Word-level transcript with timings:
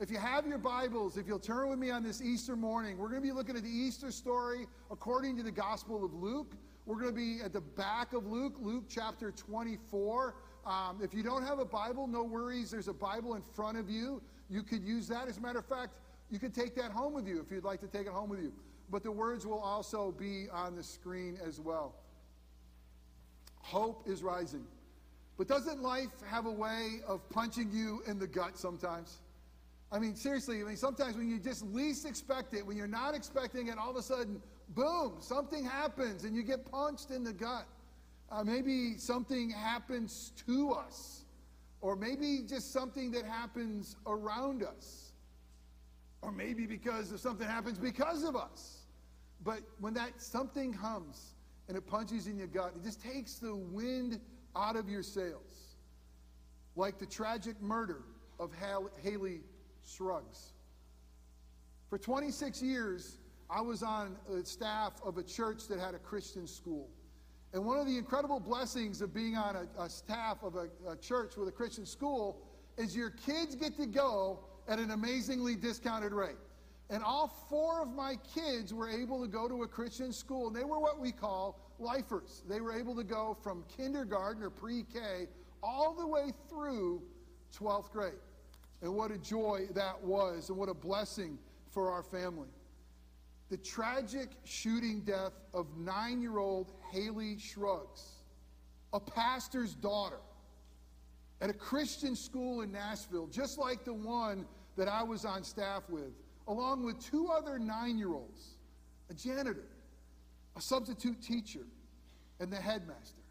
If 0.00 0.12
you 0.12 0.18
have 0.18 0.46
your 0.46 0.58
Bibles, 0.58 1.16
if 1.16 1.26
you'll 1.26 1.40
turn 1.40 1.68
with 1.68 1.78
me 1.80 1.90
on 1.90 2.04
this 2.04 2.22
Easter 2.22 2.54
morning, 2.54 2.98
we're 2.98 3.08
going 3.08 3.20
to 3.20 3.26
be 3.26 3.32
looking 3.32 3.56
at 3.56 3.64
the 3.64 3.68
Easter 3.68 4.12
story 4.12 4.68
according 4.92 5.36
to 5.38 5.42
the 5.42 5.50
Gospel 5.50 6.04
of 6.04 6.14
Luke. 6.14 6.54
We're 6.86 7.00
going 7.00 7.08
to 7.08 7.12
be 7.12 7.40
at 7.44 7.52
the 7.52 7.62
back 7.62 8.12
of 8.12 8.24
Luke, 8.24 8.54
Luke 8.60 8.84
chapter 8.88 9.32
24. 9.32 10.36
Um, 10.64 11.00
if 11.02 11.12
you 11.12 11.24
don't 11.24 11.42
have 11.42 11.58
a 11.58 11.64
Bible, 11.64 12.06
no 12.06 12.22
worries. 12.22 12.70
There's 12.70 12.86
a 12.86 12.92
Bible 12.92 13.34
in 13.34 13.42
front 13.42 13.76
of 13.76 13.90
you. 13.90 14.22
You 14.48 14.62
could 14.62 14.84
use 14.84 15.08
that. 15.08 15.26
As 15.26 15.38
a 15.38 15.40
matter 15.40 15.58
of 15.58 15.66
fact, 15.66 15.94
you 16.30 16.38
could 16.38 16.54
take 16.54 16.76
that 16.76 16.92
home 16.92 17.12
with 17.12 17.26
you 17.26 17.40
if 17.40 17.50
you'd 17.50 17.64
like 17.64 17.80
to 17.80 17.88
take 17.88 18.06
it 18.06 18.12
home 18.12 18.30
with 18.30 18.40
you. 18.40 18.52
But 18.90 19.02
the 19.02 19.10
words 19.10 19.46
will 19.46 19.58
also 19.58 20.12
be 20.12 20.46
on 20.52 20.76
the 20.76 20.82
screen 20.84 21.36
as 21.44 21.58
well. 21.58 21.96
Hope 23.62 24.08
is 24.08 24.22
rising. 24.22 24.64
But 25.36 25.48
doesn't 25.48 25.82
life 25.82 26.12
have 26.30 26.46
a 26.46 26.52
way 26.52 27.00
of 27.08 27.28
punching 27.30 27.72
you 27.72 28.00
in 28.06 28.20
the 28.20 28.28
gut 28.28 28.56
sometimes? 28.56 29.18
I 29.90 29.98
mean, 29.98 30.14
seriously, 30.14 30.60
I 30.60 30.64
mean, 30.64 30.76
sometimes 30.76 31.16
when 31.16 31.30
you 31.30 31.38
just 31.38 31.64
least 31.66 32.06
expect 32.06 32.52
it, 32.52 32.66
when 32.66 32.76
you're 32.76 32.86
not 32.86 33.14
expecting 33.14 33.68
it, 33.68 33.78
all 33.78 33.90
of 33.90 33.96
a 33.96 34.02
sudden, 34.02 34.40
boom, 34.70 35.14
something 35.20 35.64
happens 35.64 36.24
and 36.24 36.36
you 36.36 36.42
get 36.42 36.70
punched 36.70 37.10
in 37.10 37.24
the 37.24 37.32
gut. 37.32 37.66
Uh, 38.30 38.44
maybe 38.44 38.98
something 38.98 39.48
happens 39.48 40.32
to 40.46 40.72
us, 40.72 41.24
or 41.80 41.96
maybe 41.96 42.42
just 42.46 42.72
something 42.74 43.10
that 43.10 43.24
happens 43.24 43.96
around 44.06 44.62
us, 44.62 45.12
or 46.20 46.30
maybe 46.30 46.66
because 46.66 47.10
of 47.10 47.20
something 47.20 47.46
happens 47.46 47.78
because 47.78 48.24
of 48.24 48.36
us. 48.36 48.82
But 49.42 49.60
when 49.80 49.94
that 49.94 50.20
something 50.20 50.74
comes 50.74 51.34
and 51.68 51.76
it 51.76 51.86
punches 51.86 52.26
in 52.26 52.36
your 52.36 52.48
gut, 52.48 52.72
it 52.76 52.84
just 52.84 53.00
takes 53.00 53.36
the 53.36 53.56
wind 53.56 54.20
out 54.54 54.76
of 54.76 54.90
your 54.90 55.02
sails. 55.02 55.76
Like 56.76 56.98
the 56.98 57.06
tragic 57.06 57.60
murder 57.62 58.02
of 58.38 58.50
Hallie 58.52 59.40
Scruggs. 59.88 60.52
For 61.88 61.98
26 61.98 62.62
years, 62.62 63.18
I 63.50 63.62
was 63.62 63.82
on 63.82 64.16
the 64.28 64.44
staff 64.44 64.92
of 65.04 65.16
a 65.16 65.22
church 65.22 65.66
that 65.68 65.80
had 65.80 65.94
a 65.94 65.98
Christian 65.98 66.46
school. 66.46 66.88
And 67.54 67.64
one 67.64 67.78
of 67.78 67.86
the 67.86 67.96
incredible 67.96 68.38
blessings 68.38 69.00
of 69.00 69.14
being 69.14 69.36
on 69.36 69.56
a, 69.56 69.82
a 69.82 69.88
staff 69.88 70.42
of 70.42 70.56
a, 70.56 70.68
a 70.86 70.96
church 70.96 71.36
with 71.36 71.48
a 71.48 71.52
Christian 71.52 71.86
school 71.86 72.42
is 72.76 72.94
your 72.94 73.10
kids 73.10 73.54
get 73.54 73.76
to 73.78 73.86
go 73.86 74.40
at 74.68 74.78
an 74.78 74.90
amazingly 74.90 75.56
discounted 75.56 76.12
rate. 76.12 76.36
And 76.90 77.02
all 77.02 77.28
four 77.48 77.82
of 77.82 77.88
my 77.88 78.16
kids 78.34 78.74
were 78.74 78.90
able 78.90 79.22
to 79.22 79.28
go 79.28 79.48
to 79.48 79.62
a 79.62 79.66
Christian 79.66 80.12
school. 80.12 80.50
They 80.50 80.64
were 80.64 80.78
what 80.78 81.00
we 81.00 81.12
call 81.12 81.58
lifers. 81.78 82.42
They 82.46 82.60
were 82.60 82.78
able 82.78 82.94
to 82.96 83.04
go 83.04 83.36
from 83.42 83.64
kindergarten 83.74 84.42
or 84.42 84.50
pre 84.50 84.84
K 84.84 85.26
all 85.62 85.94
the 85.94 86.06
way 86.06 86.32
through 86.48 87.02
12th 87.58 87.90
grade. 87.90 88.12
And 88.82 88.94
what 88.94 89.10
a 89.10 89.18
joy 89.18 89.68
that 89.74 90.02
was, 90.02 90.50
and 90.50 90.58
what 90.58 90.68
a 90.68 90.74
blessing 90.74 91.38
for 91.70 91.90
our 91.90 92.02
family. 92.02 92.48
The 93.50 93.56
tragic 93.56 94.30
shooting 94.44 95.00
death 95.00 95.32
of 95.54 95.66
nine 95.76 96.20
year 96.20 96.38
old 96.38 96.72
Hallie 96.92 97.38
Scruggs, 97.38 98.22
a 98.92 99.00
pastor's 99.00 99.74
daughter, 99.74 100.20
at 101.40 101.50
a 101.50 101.54
Christian 101.54 102.14
school 102.14 102.62
in 102.62 102.72
Nashville, 102.72 103.26
just 103.26 103.58
like 103.58 103.84
the 103.84 103.94
one 103.94 104.46
that 104.76 104.88
I 104.88 105.02
was 105.02 105.24
on 105.24 105.42
staff 105.44 105.82
with, 105.88 106.12
along 106.46 106.84
with 106.84 106.98
two 107.04 107.28
other 107.28 107.58
nine 107.58 107.98
year 107.98 108.12
olds, 108.12 108.56
a 109.10 109.14
janitor, 109.14 109.64
a 110.56 110.60
substitute 110.60 111.20
teacher, 111.22 111.66
and 112.40 112.52
the 112.52 112.56
headmaster. 112.56 113.22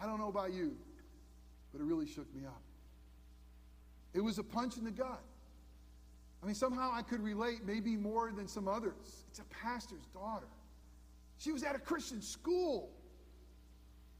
I 0.00 0.06
don't 0.06 0.18
know 0.18 0.28
about 0.28 0.52
you, 0.52 0.76
but 1.72 1.80
it 1.80 1.84
really 1.84 2.06
shook 2.06 2.32
me 2.34 2.44
up. 2.46 2.62
It 4.16 4.24
was 4.24 4.38
a 4.38 4.42
punch 4.42 4.78
in 4.78 4.84
the 4.84 4.90
gut. 4.90 5.22
I 6.42 6.46
mean, 6.46 6.54
somehow 6.54 6.90
I 6.92 7.02
could 7.02 7.22
relate, 7.22 7.66
maybe 7.66 7.96
more 7.96 8.32
than 8.32 8.48
some 8.48 8.66
others. 8.66 9.24
It's 9.28 9.40
a 9.40 9.44
pastor's 9.44 10.06
daughter. 10.14 10.48
She 11.36 11.52
was 11.52 11.62
at 11.62 11.76
a 11.76 11.78
Christian 11.78 12.22
school. 12.22 12.88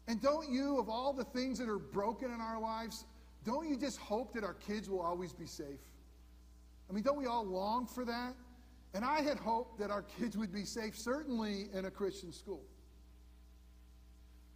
And 0.06 0.20
don't 0.20 0.50
you, 0.50 0.78
of 0.78 0.90
all 0.90 1.14
the 1.14 1.24
things 1.24 1.58
that 1.58 1.68
are 1.70 1.78
broken 1.78 2.30
in 2.30 2.42
our 2.42 2.60
lives, 2.60 3.06
don't 3.42 3.66
you 3.66 3.76
just 3.76 3.98
hope 3.98 4.34
that 4.34 4.44
our 4.44 4.52
kids 4.52 4.90
will 4.90 5.00
always 5.00 5.32
be 5.32 5.46
safe? 5.46 5.80
I 6.90 6.92
mean, 6.92 7.02
don't 7.02 7.16
we 7.16 7.24
all 7.24 7.46
long 7.46 7.86
for 7.86 8.04
that? 8.04 8.34
And 8.92 9.02
I 9.02 9.22
had 9.22 9.38
hoped 9.38 9.78
that 9.78 9.90
our 9.90 10.02
kids 10.02 10.36
would 10.36 10.52
be 10.52 10.64
safe, 10.64 10.96
certainly 10.96 11.68
in 11.72 11.86
a 11.86 11.90
Christian 11.90 12.32
school. 12.32 12.62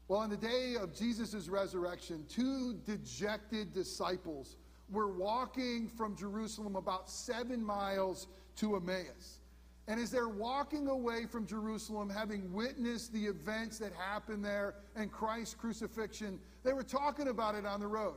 Well, 0.07 0.21
on 0.21 0.29
the 0.29 0.37
day 0.37 0.77
of 0.79 0.95
Jesus' 0.95 1.49
resurrection, 1.49 2.27
two 2.29 2.75
dejected 2.85 3.73
disciples 3.73 4.57
were 4.91 5.09
walking 5.09 5.89
from 5.89 6.17
Jerusalem 6.17 6.77
about 6.77 7.09
seven 7.11 7.65
miles 7.65 8.29
to 8.57 8.77
Emmaus. 8.77 9.41
And 9.89 9.99
as 10.01 10.11
they're 10.11 10.29
walking 10.29 10.87
away 10.89 11.27
from 11.27 11.47
Jerusalem, 11.47 12.09
having 12.09 12.53
witnessed 12.53 13.13
the 13.13 13.25
events 13.25 13.79
that 13.79 13.93
happened 13.93 14.45
there 14.45 14.75
and 14.95 15.11
Christ's 15.11 15.55
crucifixion, 15.55 16.39
they 16.63 16.73
were 16.73 16.85
talking 16.85 17.29
about 17.29 17.55
it 17.55 17.67
on 17.67 17.81
the 17.81 17.87
road. 17.87 18.17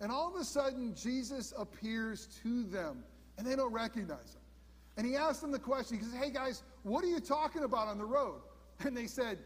And 0.00 0.10
all 0.10 0.34
of 0.34 0.40
a 0.40 0.44
sudden, 0.44 0.94
Jesus 0.94 1.52
appears 1.58 2.28
to 2.42 2.64
them, 2.64 3.04
and 3.36 3.46
they 3.46 3.56
don't 3.56 3.72
recognize 3.72 4.34
him. 4.34 4.40
And 4.96 5.06
he 5.06 5.16
asked 5.16 5.40
them 5.40 5.50
the 5.50 5.58
question. 5.58 5.98
He 5.98 6.04
says, 6.04 6.14
Hey 6.14 6.30
guys, 6.30 6.62
what 6.84 7.04
are 7.04 7.08
you 7.08 7.20
talking 7.20 7.64
about 7.64 7.88
on 7.88 7.98
the 7.98 8.04
road? 8.04 8.40
And 8.80 8.96
they 8.96 9.06
said, 9.06 9.38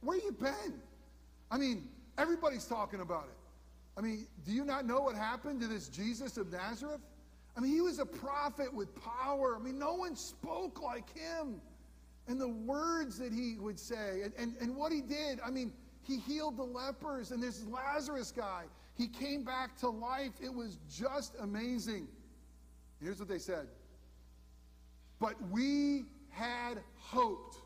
Where 0.00 0.16
you 0.16 0.32
been? 0.32 0.80
I 1.50 1.58
mean, 1.58 1.88
everybody's 2.18 2.66
talking 2.66 3.00
about 3.00 3.24
it. 3.24 3.39
I 3.96 4.00
mean, 4.00 4.26
do 4.46 4.52
you 4.52 4.64
not 4.64 4.86
know 4.86 5.00
what 5.00 5.16
happened 5.16 5.60
to 5.60 5.66
this 5.66 5.88
Jesus 5.88 6.36
of 6.36 6.50
Nazareth? 6.52 7.00
I 7.56 7.60
mean, 7.60 7.72
he 7.72 7.80
was 7.80 7.98
a 7.98 8.06
prophet 8.06 8.72
with 8.72 8.88
power. 9.02 9.56
I 9.56 9.62
mean, 9.62 9.78
no 9.78 9.94
one 9.94 10.16
spoke 10.16 10.80
like 10.82 11.16
him. 11.16 11.60
And 12.28 12.40
the 12.40 12.48
words 12.48 13.18
that 13.18 13.32
he 13.32 13.56
would 13.58 13.78
say, 13.78 14.22
and, 14.22 14.32
and, 14.38 14.54
and 14.60 14.76
what 14.76 14.92
he 14.92 15.00
did, 15.00 15.40
I 15.44 15.50
mean, 15.50 15.72
he 16.02 16.18
healed 16.18 16.56
the 16.56 16.64
lepers, 16.64 17.30
and 17.30 17.42
this 17.42 17.64
Lazarus 17.66 18.32
guy, 18.32 18.64
he 18.96 19.08
came 19.08 19.44
back 19.44 19.76
to 19.78 19.88
life. 19.88 20.32
It 20.42 20.52
was 20.52 20.78
just 20.88 21.34
amazing. 21.40 22.06
Here's 23.02 23.18
what 23.18 23.28
they 23.28 23.38
said 23.38 23.66
But 25.18 25.34
we 25.50 26.04
had 26.30 26.80
hoped, 26.96 27.56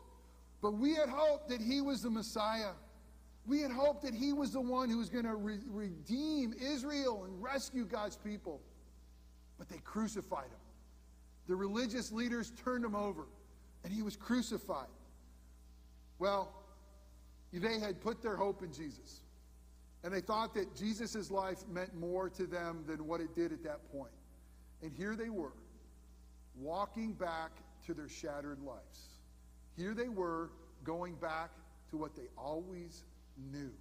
but 0.61 0.71
we 0.71 0.95
had 0.95 1.09
hoped 1.09 1.49
that 1.49 1.61
he 1.61 1.81
was 1.81 2.01
the 2.01 2.09
Messiah. 2.09 2.71
We 3.45 3.61
had 3.61 3.71
hoped 3.71 4.03
that 4.03 4.13
he 4.13 4.33
was 4.33 4.51
the 4.51 4.61
one 4.61 4.89
who 4.89 4.97
was 4.97 5.09
going 5.09 5.25
to 5.25 5.35
re- 5.35 5.59
redeem 5.67 6.53
Israel 6.59 7.25
and 7.25 7.41
rescue 7.41 7.85
God's 7.85 8.17
people. 8.17 8.61
But 9.57 9.69
they 9.69 9.77
crucified 9.83 10.45
him. 10.45 10.59
The 11.47 11.55
religious 11.55 12.11
leaders 12.11 12.51
turned 12.63 12.83
him 12.83 12.95
over, 12.95 13.27
and 13.83 13.93
he 13.93 14.01
was 14.01 14.15
crucified. 14.15 14.87
Well, 16.17 16.51
they 17.53 17.79
had 17.79 18.01
put 18.01 18.21
their 18.21 18.35
hope 18.35 18.63
in 18.63 18.73
Jesus. 18.73 19.21
And 20.03 20.13
they 20.13 20.21
thought 20.21 20.53
that 20.55 20.75
Jesus' 20.75 21.31
life 21.31 21.59
meant 21.71 21.95
more 21.95 22.29
to 22.29 22.45
them 22.45 22.83
than 22.87 23.07
what 23.07 23.21
it 23.21 23.35
did 23.35 23.51
at 23.51 23.63
that 23.63 23.91
point. 23.91 24.11
And 24.81 24.91
here 24.93 25.15
they 25.15 25.29
were, 25.29 25.53
walking 26.55 27.13
back 27.13 27.51
to 27.85 27.93
their 27.93 28.09
shattered 28.09 28.59
lives. 28.61 29.19
Here 29.77 29.93
they 29.93 30.07
were, 30.07 30.51
going 30.83 31.15
back 31.15 31.49
to 31.89 31.97
what 31.97 32.15
they 32.15 32.27
always 32.37 33.03
knew. 33.51 33.71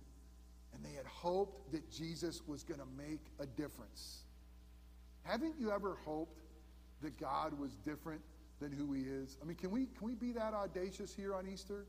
And 0.72 0.84
they 0.84 0.96
had 0.96 1.06
hoped 1.06 1.72
that 1.72 1.90
Jesus 1.90 2.42
was 2.46 2.62
going 2.62 2.80
to 2.80 2.86
make 2.96 3.20
a 3.38 3.46
difference. 3.46 4.24
Haven't 5.22 5.54
you 5.58 5.70
ever 5.70 5.96
hoped 6.04 6.40
that 7.02 7.18
God 7.18 7.58
was 7.58 7.76
different 7.76 8.20
than 8.60 8.72
who 8.72 8.92
he 8.92 9.02
is? 9.02 9.38
I 9.42 9.46
mean, 9.46 9.56
can 9.56 9.70
we, 9.70 9.86
can 9.96 10.06
we 10.06 10.14
be 10.14 10.32
that 10.32 10.52
audacious 10.52 11.14
here 11.14 11.34
on 11.34 11.46
Easter? 11.46 11.86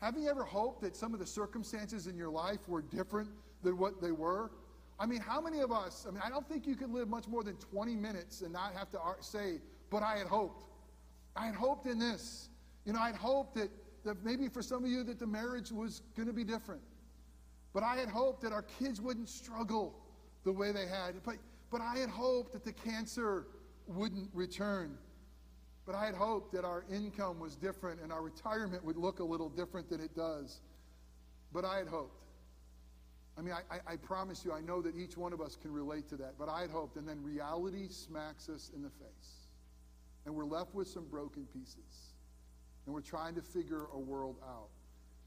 Haven't 0.00 0.22
you 0.22 0.28
ever 0.28 0.44
hoped 0.44 0.82
that 0.82 0.94
some 0.94 1.14
of 1.14 1.20
the 1.20 1.26
circumstances 1.26 2.06
in 2.06 2.16
your 2.16 2.28
life 2.28 2.68
were 2.68 2.82
different 2.82 3.30
than 3.62 3.78
what 3.78 4.00
they 4.00 4.12
were? 4.12 4.50
I 4.98 5.06
mean, 5.06 5.20
how 5.20 5.40
many 5.40 5.60
of 5.60 5.72
us, 5.72 6.06
I 6.08 6.10
mean, 6.10 6.22
I 6.24 6.28
don't 6.28 6.48
think 6.48 6.66
you 6.66 6.74
could 6.74 6.90
live 6.90 7.08
much 7.08 7.28
more 7.28 7.42
than 7.42 7.56
20 7.56 7.96
minutes 7.96 8.40
and 8.40 8.52
not 8.52 8.74
have 8.74 8.90
to 8.90 8.98
say, 9.20 9.60
but 9.90 10.02
I 10.02 10.16
had 10.16 10.26
hoped. 10.26 10.64
I 11.34 11.46
had 11.46 11.54
hoped 11.54 11.86
in 11.86 11.98
this. 11.98 12.48
You 12.84 12.92
know, 12.92 13.00
I 13.00 13.08
had 13.08 13.16
hoped 13.16 13.56
that, 13.56 13.70
that 14.04 14.24
maybe 14.24 14.48
for 14.48 14.62
some 14.62 14.84
of 14.84 14.90
you 14.90 15.02
that 15.04 15.18
the 15.18 15.26
marriage 15.26 15.70
was 15.70 16.02
going 16.16 16.28
to 16.28 16.32
be 16.32 16.44
different. 16.44 16.80
But 17.76 17.84
I 17.84 17.96
had 17.96 18.08
hoped 18.08 18.40
that 18.40 18.54
our 18.54 18.62
kids 18.62 19.02
wouldn't 19.02 19.28
struggle 19.28 19.94
the 20.44 20.52
way 20.52 20.72
they 20.72 20.86
had. 20.86 21.22
But, 21.22 21.34
but 21.70 21.82
I 21.82 21.98
had 21.98 22.08
hoped 22.08 22.54
that 22.54 22.64
the 22.64 22.72
cancer 22.72 23.48
wouldn't 23.86 24.30
return. 24.32 24.96
But 25.84 25.94
I 25.94 26.06
had 26.06 26.14
hoped 26.14 26.54
that 26.54 26.64
our 26.64 26.86
income 26.90 27.38
was 27.38 27.54
different 27.54 28.00
and 28.00 28.10
our 28.10 28.22
retirement 28.22 28.82
would 28.82 28.96
look 28.96 29.20
a 29.20 29.24
little 29.24 29.50
different 29.50 29.90
than 29.90 30.00
it 30.00 30.16
does. 30.16 30.62
But 31.52 31.66
I 31.66 31.76
had 31.76 31.86
hoped. 31.86 32.24
I 33.36 33.42
mean, 33.42 33.52
I, 33.52 33.74
I, 33.74 33.92
I, 33.92 33.96
promise 33.96 34.42
you, 34.42 34.54
I 34.54 34.62
know 34.62 34.80
that 34.80 34.96
each 34.96 35.18
one 35.18 35.34
of 35.34 35.42
us 35.42 35.58
can 35.60 35.70
relate 35.70 36.08
to 36.08 36.16
that, 36.16 36.38
but 36.38 36.48
I 36.48 36.62
had 36.62 36.70
hoped. 36.70 36.96
And 36.96 37.06
then 37.06 37.22
reality 37.22 37.88
smacks 37.90 38.48
us 38.48 38.70
in 38.74 38.80
the 38.80 38.88
face. 38.88 39.48
And 40.24 40.34
we're 40.34 40.46
left 40.46 40.74
with 40.74 40.88
some 40.88 41.04
broken 41.04 41.44
pieces. 41.52 42.14
And 42.86 42.94
we're 42.94 43.02
trying 43.02 43.34
to 43.34 43.42
figure 43.42 43.88
a 43.92 43.98
world 43.98 44.36
out. 44.48 44.70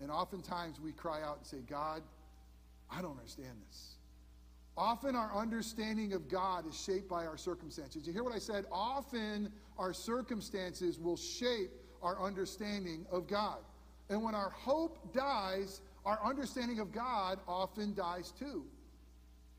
And 0.02 0.10
oftentimes 0.10 0.80
we 0.80 0.94
cry 0.94 1.22
out 1.22 1.38
and 1.38 1.46
say, 1.46 1.60
God, 1.70 2.02
I 2.92 3.02
don't 3.02 3.18
understand 3.18 3.56
this. 3.68 3.96
Often 4.78 5.16
our 5.16 5.36
understanding 5.36 6.14
of 6.14 6.30
God 6.30 6.66
is 6.68 6.80
shaped 6.80 7.10
by 7.10 7.26
our 7.26 7.38
circumstances. 7.38 8.08
You 8.08 8.14
hear 8.14 8.24
what 8.24 8.34
I 8.34 8.40
said? 8.40 8.66
Often 8.72 9.52
our 9.78 9.94
circumstances 9.94 11.00
will 11.00 11.18
shape 11.18 11.72
our 12.02 12.22
understanding 12.22 13.06
of 13.12 13.28
God. 13.28 13.58
And 14.10 14.24
when 14.24 14.36
our 14.36 14.52
hope 14.52 15.14
dies, 15.14 15.82
our 16.06 16.20
understanding 16.24 16.80
of 16.80 16.94
God 16.94 17.40
often 17.48 17.94
dies 17.94 18.32
too. 18.32 18.64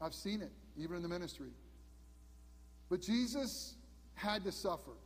I've 0.00 0.14
seen 0.14 0.40
it, 0.40 0.52
even 0.76 0.96
in 0.96 1.02
the 1.02 1.08
ministry. 1.08 1.50
But 2.88 3.02
Jesus 3.02 3.74
had 4.14 4.42
to 4.44 4.52
suffer. 4.52 4.96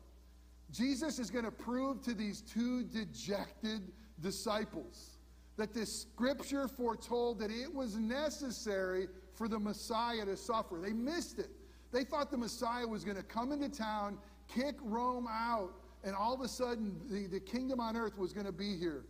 Jesus 0.71 1.19
is 1.19 1.31
going 1.31 1.44
to 1.44 1.50
prove 1.50 2.03
to 2.03 2.15
these 2.15 2.41
two 2.41 2.85
dejected 2.85 3.93
disciples 4.21 5.13
that 5.56 5.73
this 5.73 6.03
scripture 6.03 6.69
foretold 6.69 7.39
that 7.39 7.51
it 7.51 7.73
was 7.73 7.97
necessary 7.97 9.09
for 9.35 9.49
the 9.49 9.59
Messiah 9.59 10.25
to 10.25 10.37
suffer. 10.37 10.81
They 10.81 10.93
missed 10.93 11.39
it. 11.39 11.51
They 11.93 12.05
thought 12.05 12.31
the 12.31 12.37
Messiah 12.37 12.87
was 12.87 13.05
going 13.05 13.17
to 13.17 13.23
come 13.23 13.53
into 13.53 13.69
town, 13.69 14.19
kick 14.49 14.77
Rome 14.83 15.29
out, 15.31 15.75
and 16.03 16.15
all 16.15 16.35
of 16.35 16.41
a 16.41 16.49
sudden 16.49 17.01
the, 17.09 17.27
the 17.27 17.41
kingdom 17.41 17.81
on 17.81 17.97
earth 17.97 18.19
was 18.19 18.33
going 18.33 18.47
to 18.47 18.53
be 18.53 18.77
here. 18.77 19.05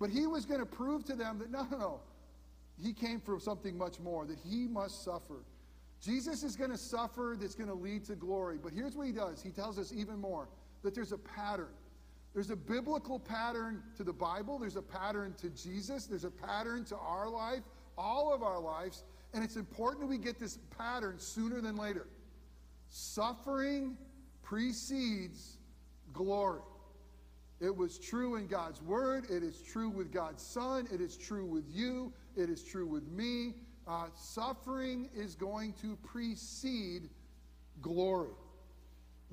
But 0.00 0.10
he 0.10 0.26
was 0.26 0.46
going 0.46 0.60
to 0.60 0.66
prove 0.66 1.04
to 1.04 1.14
them 1.14 1.38
that 1.38 1.50
no, 1.50 1.66
no, 1.70 1.78
no. 1.78 2.00
He 2.82 2.92
came 2.92 3.20
for 3.20 3.38
something 3.38 3.76
much 3.76 4.00
more, 4.00 4.26
that 4.26 4.38
he 4.38 4.66
must 4.66 5.04
suffer. 5.04 5.44
Jesus 6.02 6.42
is 6.42 6.56
going 6.56 6.70
to 6.70 6.78
suffer 6.78 7.36
that's 7.38 7.54
going 7.54 7.68
to 7.68 7.74
lead 7.74 8.04
to 8.06 8.16
glory. 8.16 8.58
But 8.60 8.72
here's 8.72 8.96
what 8.96 9.06
he 9.06 9.12
does 9.12 9.42
he 9.42 9.50
tells 9.50 9.78
us 9.78 9.92
even 9.94 10.18
more 10.18 10.48
that 10.82 10.94
there's 10.94 11.12
a 11.12 11.18
pattern. 11.18 11.68
There's 12.34 12.50
a 12.50 12.56
biblical 12.56 13.18
pattern 13.18 13.82
to 13.96 14.04
the 14.04 14.12
Bible, 14.12 14.58
there's 14.58 14.76
a 14.76 14.82
pattern 14.82 15.34
to 15.38 15.50
Jesus, 15.50 16.06
there's 16.06 16.24
a 16.24 16.30
pattern 16.30 16.84
to 16.86 16.96
our 16.96 17.28
life, 17.28 17.62
all 17.98 18.32
of 18.32 18.42
our 18.42 18.58
lives. 18.58 19.04
And 19.34 19.44
it's 19.44 19.56
important 19.56 20.00
that 20.00 20.06
we 20.06 20.18
get 20.18 20.38
this 20.38 20.58
pattern 20.76 21.18
sooner 21.18 21.60
than 21.60 21.76
later. 21.76 22.06
Suffering 22.88 23.96
precedes 24.42 25.58
glory. 26.12 26.60
It 27.60 27.74
was 27.74 27.98
true 27.98 28.36
in 28.36 28.46
God's 28.46 28.82
word. 28.82 29.26
It 29.30 29.42
is 29.42 29.62
true 29.62 29.88
with 29.88 30.12
God's 30.12 30.42
son. 30.42 30.88
It 30.92 31.00
is 31.00 31.16
true 31.16 31.46
with 31.46 31.64
you. 31.70 32.12
It 32.36 32.50
is 32.50 32.62
true 32.62 32.86
with 32.86 33.06
me. 33.08 33.54
Uh, 33.86 34.06
suffering 34.14 35.08
is 35.14 35.34
going 35.34 35.72
to 35.74 35.96
precede 36.02 37.08
glory. 37.80 38.30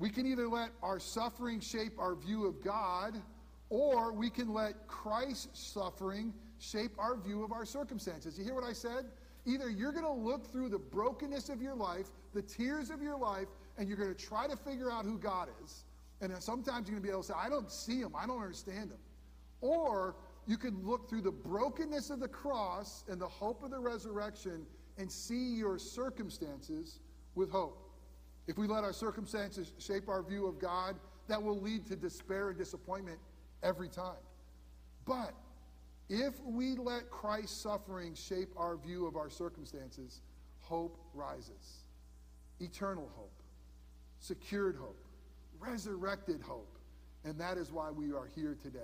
We 0.00 0.08
can 0.08 0.26
either 0.26 0.48
let 0.48 0.70
our 0.82 0.98
suffering 0.98 1.60
shape 1.60 1.98
our 1.98 2.14
view 2.14 2.46
of 2.46 2.64
God, 2.64 3.20
or 3.68 4.14
we 4.14 4.30
can 4.30 4.48
let 4.48 4.88
Christ's 4.88 5.60
suffering 5.60 6.32
shape 6.58 6.92
our 6.98 7.18
view 7.18 7.44
of 7.44 7.52
our 7.52 7.66
circumstances. 7.66 8.38
You 8.38 8.44
hear 8.44 8.54
what 8.54 8.64
I 8.64 8.72
said? 8.72 9.04
Either 9.44 9.68
you're 9.68 9.92
going 9.92 10.06
to 10.06 10.10
look 10.10 10.50
through 10.50 10.70
the 10.70 10.78
brokenness 10.78 11.50
of 11.50 11.60
your 11.60 11.74
life, 11.74 12.06
the 12.32 12.40
tears 12.40 12.88
of 12.88 13.02
your 13.02 13.18
life, 13.18 13.48
and 13.76 13.88
you're 13.88 13.98
going 13.98 14.12
to 14.14 14.26
try 14.26 14.46
to 14.46 14.56
figure 14.56 14.90
out 14.90 15.04
who 15.04 15.18
God 15.18 15.48
is. 15.62 15.84
And 16.22 16.32
sometimes 16.42 16.88
you're 16.88 16.98
going 16.98 17.02
to 17.02 17.06
be 17.06 17.10
able 17.10 17.20
to 17.20 17.28
say, 17.28 17.34
I 17.36 17.50
don't 17.50 17.70
see 17.70 18.00
him, 18.00 18.12
I 18.16 18.26
don't 18.26 18.40
understand 18.40 18.92
him. 18.92 18.98
Or 19.60 20.16
you 20.46 20.56
can 20.56 20.82
look 20.82 21.10
through 21.10 21.22
the 21.22 21.30
brokenness 21.30 22.08
of 22.08 22.20
the 22.20 22.28
cross 22.28 23.04
and 23.06 23.20
the 23.20 23.28
hope 23.28 23.62
of 23.62 23.70
the 23.70 23.78
resurrection 23.78 24.64
and 24.96 25.12
see 25.12 25.56
your 25.56 25.78
circumstances 25.78 27.00
with 27.34 27.50
hope. 27.50 27.89
If 28.50 28.58
we 28.58 28.66
let 28.66 28.82
our 28.82 28.92
circumstances 28.92 29.70
shape 29.78 30.08
our 30.08 30.24
view 30.24 30.48
of 30.48 30.58
God, 30.58 30.96
that 31.28 31.40
will 31.40 31.60
lead 31.60 31.86
to 31.86 31.94
despair 31.94 32.48
and 32.48 32.58
disappointment 32.58 33.20
every 33.62 33.88
time. 33.88 34.18
But 35.06 35.34
if 36.08 36.34
we 36.44 36.74
let 36.74 37.10
Christ's 37.10 37.56
suffering 37.56 38.12
shape 38.12 38.48
our 38.56 38.76
view 38.76 39.06
of 39.06 39.14
our 39.14 39.30
circumstances, 39.30 40.22
hope 40.58 40.98
rises. 41.14 41.84
Eternal 42.58 43.08
hope, 43.14 43.40
secured 44.18 44.74
hope, 44.74 44.98
resurrected 45.60 46.42
hope. 46.42 46.76
And 47.22 47.38
that 47.38 47.56
is 47.56 47.70
why 47.70 47.92
we 47.92 48.12
are 48.12 48.28
here 48.34 48.56
today. 48.60 48.80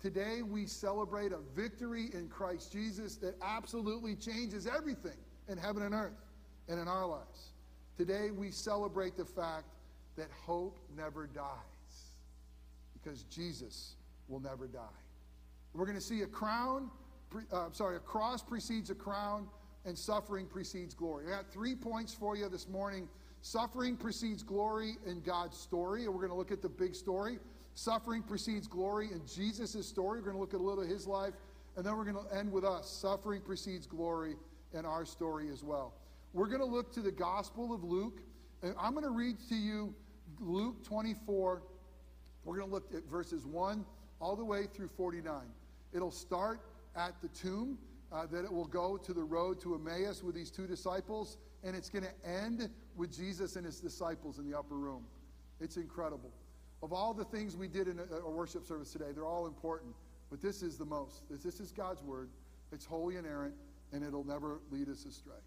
Today, 0.00 0.42
we 0.42 0.66
celebrate 0.66 1.30
a 1.30 1.38
victory 1.54 2.10
in 2.12 2.28
Christ 2.28 2.72
Jesus 2.72 3.14
that 3.18 3.36
absolutely 3.40 4.16
changes 4.16 4.66
everything 4.66 5.16
in 5.48 5.58
heaven 5.58 5.84
and 5.84 5.94
earth 5.94 6.24
and 6.68 6.80
in 6.80 6.88
our 6.88 7.06
lives. 7.06 7.52
Today, 7.96 8.30
we 8.30 8.50
celebrate 8.50 9.16
the 9.16 9.24
fact 9.24 9.64
that 10.16 10.28
hope 10.44 10.78
never 10.96 11.26
dies 11.26 11.46
because 12.92 13.22
Jesus 13.24 13.94
will 14.28 14.40
never 14.40 14.66
die. 14.66 14.80
We're 15.72 15.86
going 15.86 15.96
to 15.96 16.04
see 16.04 16.22
a 16.22 16.26
crown, 16.26 16.90
uh, 17.52 17.68
sorry, 17.72 17.96
a 17.96 18.00
cross 18.00 18.42
precedes 18.42 18.90
a 18.90 18.94
crown, 18.94 19.48
and 19.84 19.96
suffering 19.96 20.46
precedes 20.46 20.94
glory. 20.94 21.26
I 21.26 21.36
got 21.36 21.52
three 21.52 21.74
points 21.74 22.12
for 22.12 22.36
you 22.36 22.48
this 22.48 22.68
morning. 22.68 23.08
Suffering 23.42 23.96
precedes 23.96 24.42
glory 24.42 24.96
in 25.06 25.20
God's 25.20 25.56
story, 25.56 26.04
and 26.04 26.12
we're 26.12 26.20
going 26.20 26.32
to 26.32 26.36
look 26.36 26.50
at 26.50 26.62
the 26.62 26.68
big 26.68 26.94
story. 26.94 27.38
Suffering 27.74 28.22
precedes 28.22 28.66
glory 28.66 29.10
in 29.12 29.20
Jesus' 29.26 29.86
story. 29.86 30.20
We're 30.20 30.32
going 30.32 30.36
to 30.36 30.40
look 30.40 30.54
at 30.54 30.60
a 30.60 30.62
little 30.62 30.82
of 30.82 30.88
his 30.88 31.06
life, 31.06 31.34
and 31.76 31.86
then 31.86 31.96
we're 31.96 32.04
going 32.04 32.26
to 32.26 32.36
end 32.36 32.50
with 32.50 32.64
us. 32.64 32.90
Suffering 32.90 33.40
precedes 33.40 33.86
glory 33.86 34.34
in 34.74 34.84
our 34.84 35.04
story 35.04 35.48
as 35.50 35.62
well. 35.62 35.94
We're 36.32 36.48
going 36.48 36.60
to 36.60 36.66
look 36.66 36.92
to 36.94 37.00
the 37.00 37.12
Gospel 37.12 37.72
of 37.72 37.84
Luke, 37.84 38.20
and 38.62 38.74
I'm 38.78 38.92
going 38.92 39.04
to 39.04 39.10
read 39.10 39.36
to 39.48 39.54
you 39.54 39.94
Luke 40.40 40.84
24. 40.84 41.62
We're 42.44 42.56
going 42.56 42.68
to 42.68 42.74
look 42.74 42.94
at 42.94 43.04
verses 43.10 43.46
1 43.46 43.84
all 44.20 44.36
the 44.36 44.44
way 44.44 44.66
through 44.66 44.88
49. 44.88 45.42
It'll 45.92 46.10
start 46.10 46.60
at 46.94 47.20
the 47.22 47.28
tomb, 47.28 47.78
uh, 48.12 48.26
that 48.26 48.44
it 48.44 48.52
will 48.52 48.66
go 48.66 48.96
to 48.96 49.12
the 49.12 49.22
road 49.22 49.60
to 49.62 49.74
Emmaus 49.74 50.22
with 50.22 50.34
these 50.34 50.50
two 50.50 50.66
disciples, 50.66 51.38
and 51.64 51.74
it's 51.74 51.88
going 51.88 52.04
to 52.04 52.28
end 52.28 52.68
with 52.96 53.16
Jesus 53.16 53.56
and 53.56 53.64
his 53.64 53.80
disciples 53.80 54.38
in 54.38 54.48
the 54.48 54.56
upper 54.56 54.76
room. 54.76 55.04
It's 55.60 55.76
incredible. 55.76 56.30
Of 56.82 56.92
all 56.92 57.14
the 57.14 57.24
things 57.24 57.56
we 57.56 57.68
did 57.68 57.88
in 57.88 57.98
a, 57.98 58.16
a 58.16 58.30
worship 58.30 58.66
service 58.66 58.92
today, 58.92 59.12
they're 59.14 59.24
all 59.24 59.46
important, 59.46 59.94
but 60.30 60.40
this 60.40 60.62
is 60.62 60.76
the 60.76 60.84
most. 60.84 61.28
This, 61.30 61.42
this 61.42 61.60
is 61.60 61.72
God's 61.72 62.02
word. 62.02 62.28
It's 62.72 62.84
holy 62.84 63.16
and 63.16 63.26
errant, 63.26 63.54
and 63.92 64.04
it'll 64.04 64.26
never 64.26 64.60
lead 64.70 64.88
us 64.88 65.04
astray. 65.04 65.40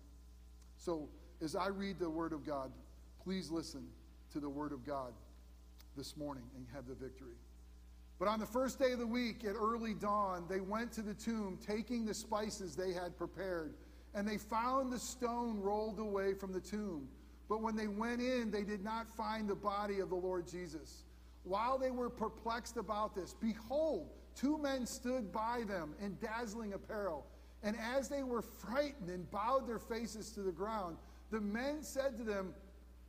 So, 0.80 1.10
as 1.42 1.58
I 1.58 1.68
read 1.68 2.00
the 2.00 2.10
word 2.10 2.32
of 2.32 2.46
God, 2.46 2.72
please 3.22 3.52
listen 3.52 3.86
to 4.32 4.40
the 4.40 4.50
word 4.50 4.72
of 4.72 4.86
God 4.86 5.12
this 5.98 6.16
morning 6.16 6.46
and 6.56 6.66
have 6.74 6.88
the 6.88 6.96
victory. 6.96 7.36
But 8.18 8.30
on 8.30 8.40
the 8.40 8.46
first 8.46 8.80
day 8.80 8.94
of 8.94 9.00
the 9.00 9.08
week, 9.08 9.44
at 9.44 9.56
early 9.56 9.94
dawn, 9.94 10.46
they 10.50 10.62
went 10.62 10.94
to 10.94 11.02
the 11.02 11.14
tomb, 11.14 11.60
taking 11.66 12.06
the 12.06 12.14
spices 12.14 12.78
they 12.78 12.94
had 12.94 13.18
prepared. 13.18 13.74
And 14.16 14.26
they 14.26 14.38
found 14.38 14.92
the 14.92 15.00
stone 15.00 15.60
rolled 15.60 16.00
away 16.00 16.34
from 16.34 16.54
the 16.54 16.62
tomb. 16.62 17.10
But 17.50 17.62
when 17.62 17.76
they 17.76 17.88
went 17.88 18.22
in, 18.22 18.50
they 18.50 18.64
did 18.64 18.84
not 18.84 19.10
find 19.10 19.50
the 19.50 19.56
body 19.56 20.00
of 20.00 20.10
the 20.10 20.16
Lord 20.16 20.48
Jesus. 20.48 21.04
While 21.44 21.78
they 21.78 21.92
were 21.92 22.10
perplexed 22.10 22.78
about 22.78 23.16
this, 23.16 23.34
behold, 23.34 24.10
two 24.34 24.58
men 24.58 24.86
stood 24.86 25.32
by 25.32 25.64
them 25.68 25.94
in 26.02 26.18
dazzling 26.22 26.74
apparel. 26.74 27.26
And 27.64 27.76
as 27.78 28.08
they 28.08 28.24
were 28.24 28.42
frightened 28.42 29.10
and 29.10 29.30
bowed 29.32 29.68
their 29.68 29.80
faces 29.80 30.32
to 30.32 30.42
the 30.42 30.52
ground, 30.52 30.98
the 31.32 31.42
men 31.42 31.84
said 31.84 32.18
to 32.18 32.24
them, 32.24 32.54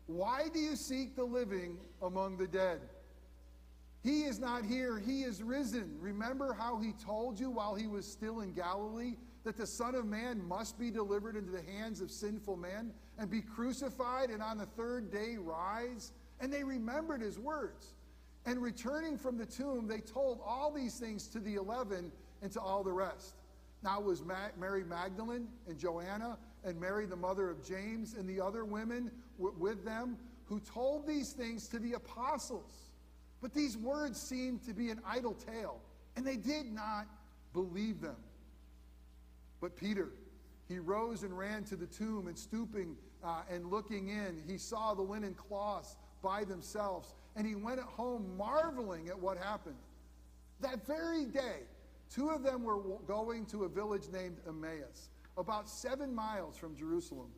Why 0.07 0.49
do 0.53 0.59
you 0.59 0.77
seek 0.77 1.15
the 1.15 1.25
living 1.25 1.79
among 2.03 2.37
the 2.37 2.49
dead? 2.49 2.81
He 4.03 4.23
is 4.23 4.39
not 4.39 4.65
here, 4.65 4.99
he 4.99 5.23
is 5.23 5.43
risen. 5.43 5.97
Remember 6.01 6.55
how 6.55 6.79
he 6.79 6.93
told 7.05 7.39
you 7.39 7.51
while 7.51 7.75
he 7.75 7.87
was 7.87 8.11
still 8.11 8.41
in 8.41 8.53
Galilee 8.53 9.17
that 9.45 9.57
the 9.57 9.67
Son 9.67 9.95
of 9.95 10.07
Man 10.07 10.43
must 10.47 10.79
be 10.79 10.91
delivered 10.91 11.37
into 11.37 11.51
the 11.51 11.63
hands 11.63 12.01
of 12.01 12.11
sinful 12.11 12.57
men 12.57 12.93
and 13.19 13.31
be 13.31 13.43
crucified 13.43 14.31
and 14.31 14.43
on 14.43 14.59
the 14.59 14.67
third 14.67 15.13
day 15.13 15.37
rise? 15.39 16.13
And 16.41 16.53
they 16.53 16.65
remembered 16.65 17.21
his 17.21 17.39
words. 17.39 17.95
And 18.47 18.63
returning 18.63 19.19
from 19.19 19.37
the 19.37 19.45
tomb, 19.45 19.87
they 19.87 20.01
told 20.01 20.41
all 20.45 20.73
these 20.73 20.99
things 20.99 21.29
to 21.29 21.39
the 21.39 21.57
eleven 21.57 22.11
and 22.41 22.51
to 22.53 22.61
all 22.61 22.83
the 22.83 22.93
rest. 22.93 23.35
Now 23.83 24.01
was 24.01 24.23
Mary 24.59 24.85
Magdalene 24.85 25.49
and 25.67 25.79
Joanna 25.79 26.39
and 26.65 26.79
Mary, 26.79 27.07
the 27.07 27.17
mother 27.17 27.49
of 27.49 27.65
James, 27.65 28.15
and 28.15 28.29
the 28.29 28.41
other 28.41 28.65
women 28.65 29.11
with 29.39 29.85
them 29.85 30.19
who 30.45 30.61
told 30.61 31.07
these 31.07 31.33
things 31.33 31.69
to 31.69 31.79
the 31.79 31.95
apostles. 31.95 32.91
But 33.41 33.55
these 33.55 33.77
words 33.77 34.21
seemed 34.21 34.63
to 34.65 34.75
be 34.75 34.91
an 34.91 35.01
idle 35.07 35.35
tale, 35.35 35.81
and 36.17 36.27
they 36.27 36.37
did 36.37 36.67
not 36.67 37.07
believe 37.55 38.01
them. 38.01 38.17
But 39.61 39.77
Peter, 39.77 40.11
he 40.69 40.79
rose 40.79 41.23
and 41.23 41.37
ran 41.37 41.65
to 41.65 41.77
the 41.77 41.87
tomb, 41.87 42.27
and 42.27 42.39
stooping 42.39 42.97
uh, 43.23 43.43
and 43.51 43.71
looking 43.71 44.09
in, 44.09 44.43
he 44.47 44.59
saw 44.59 44.95
the 44.95 45.03
linen 45.03 45.35
cloths 45.35 45.97
by 46.23 46.45
themselves, 46.45 47.15
and 47.37 47.47
he 47.47 47.55
went 47.55 47.79
at 47.79 47.87
home 47.87 48.37
marveling 48.37 49.09
at 49.09 49.19
what 49.19 49.39
happened. 49.39 49.77
That 50.61 50.87
very 50.87 51.25
day, 51.25 51.61
two 52.13 52.31
of 52.31 52.43
them 52.43 52.65
were 52.65 52.79
going 53.07 53.47
to 53.47 53.65
a 53.65 53.69
village 53.69 54.09
named 54.13 54.39
Emmaus, 54.47 55.11
about 55.37 55.69
seven 55.69 56.15
miles 56.15 56.57
from 56.57 56.77
Jerusalem. 56.77 57.29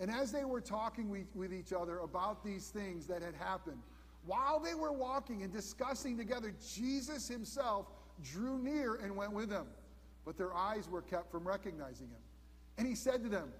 And 0.00 0.10
as 0.10 0.30
they 0.30 0.44
were 0.44 0.60
talking 0.60 1.08
with, 1.08 1.26
with 1.34 1.52
each 1.52 1.72
other 1.72 1.98
about 1.98 2.44
these 2.44 2.68
things 2.68 3.06
that 3.06 3.22
had 3.22 3.34
happened, 3.34 3.80
while 4.26 4.60
they 4.60 4.74
were 4.74 4.92
walking 4.92 5.42
and 5.42 5.52
discussing 5.52 6.16
together, 6.16 6.54
Jesus 6.74 7.26
himself 7.28 7.86
drew 8.22 8.58
near 8.58 8.96
and 8.96 9.16
went 9.16 9.32
with 9.32 9.48
them. 9.48 9.66
But 10.24 10.36
their 10.36 10.54
eyes 10.54 10.88
were 10.88 11.02
kept 11.02 11.30
from 11.30 11.48
recognizing 11.48 12.08
him. 12.08 12.20
And 12.76 12.86
he 12.86 12.94
said 12.94 13.22
to 13.22 13.28
them, 13.28 13.50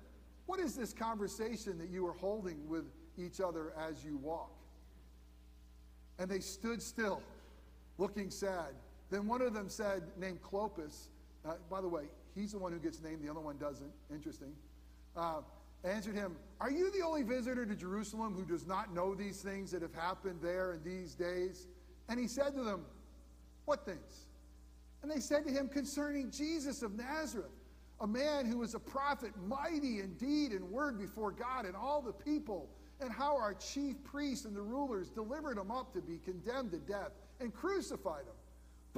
What 0.46 0.60
is 0.60 0.76
this 0.76 0.92
conversation 0.92 1.78
that 1.78 1.88
you 1.88 2.06
are 2.06 2.12
holding 2.12 2.68
with 2.68 2.84
each 3.16 3.40
other 3.40 3.72
as 3.78 4.04
you 4.04 4.18
walk? 4.18 4.50
And 6.18 6.30
they 6.30 6.40
stood 6.40 6.82
still, 6.82 7.22
looking 7.96 8.30
sad. 8.30 8.74
Then 9.10 9.26
one 9.26 9.40
of 9.42 9.54
them 9.54 9.68
said, 9.68 10.02
named 10.18 10.40
Clopas, 10.42 11.08
uh, 11.46 11.54
by 11.70 11.80
the 11.80 11.88
way, 11.88 12.04
he's 12.34 12.52
the 12.52 12.58
one 12.58 12.72
who 12.72 12.78
gets 12.78 13.02
named, 13.02 13.22
the 13.22 13.30
other 13.30 13.40
one 13.40 13.56
doesn't. 13.58 13.90
Interesting. 14.12 14.52
Uh, 15.16 15.40
answered 15.84 16.14
him, 16.14 16.36
Are 16.60 16.70
you 16.70 16.90
the 16.90 17.04
only 17.04 17.22
visitor 17.22 17.64
to 17.64 17.74
Jerusalem 17.74 18.34
who 18.34 18.44
does 18.44 18.66
not 18.66 18.94
know 18.94 19.14
these 19.14 19.40
things 19.40 19.70
that 19.70 19.82
have 19.82 19.94
happened 19.94 20.40
there 20.42 20.74
in 20.74 20.82
these 20.82 21.14
days? 21.14 21.66
And 22.08 22.18
he 22.18 22.26
said 22.26 22.54
to 22.56 22.62
them, 22.62 22.84
What 23.64 23.84
things? 23.84 24.26
And 25.02 25.10
they 25.10 25.20
said 25.20 25.44
to 25.46 25.52
him, 25.52 25.68
Concerning 25.68 26.30
Jesus 26.30 26.82
of 26.82 26.94
Nazareth, 26.96 27.46
a 28.00 28.06
man 28.06 28.46
who 28.46 28.58
was 28.58 28.74
a 28.74 28.78
prophet, 28.78 29.32
mighty 29.46 30.00
in 30.00 30.14
deed 30.14 30.52
and 30.52 30.70
word 30.70 30.98
before 30.98 31.32
God 31.32 31.66
and 31.66 31.74
all 31.74 32.00
the 32.00 32.12
people, 32.12 32.68
and 33.00 33.12
how 33.12 33.36
our 33.36 33.54
chief 33.54 33.96
priests 34.04 34.44
and 34.44 34.56
the 34.56 34.62
rulers 34.62 35.08
delivered 35.08 35.56
him 35.56 35.70
up 35.70 35.92
to 35.94 36.00
be 36.00 36.18
condemned 36.18 36.72
to 36.72 36.78
death 36.78 37.12
and 37.40 37.54
crucified 37.54 38.22
him. 38.22 38.34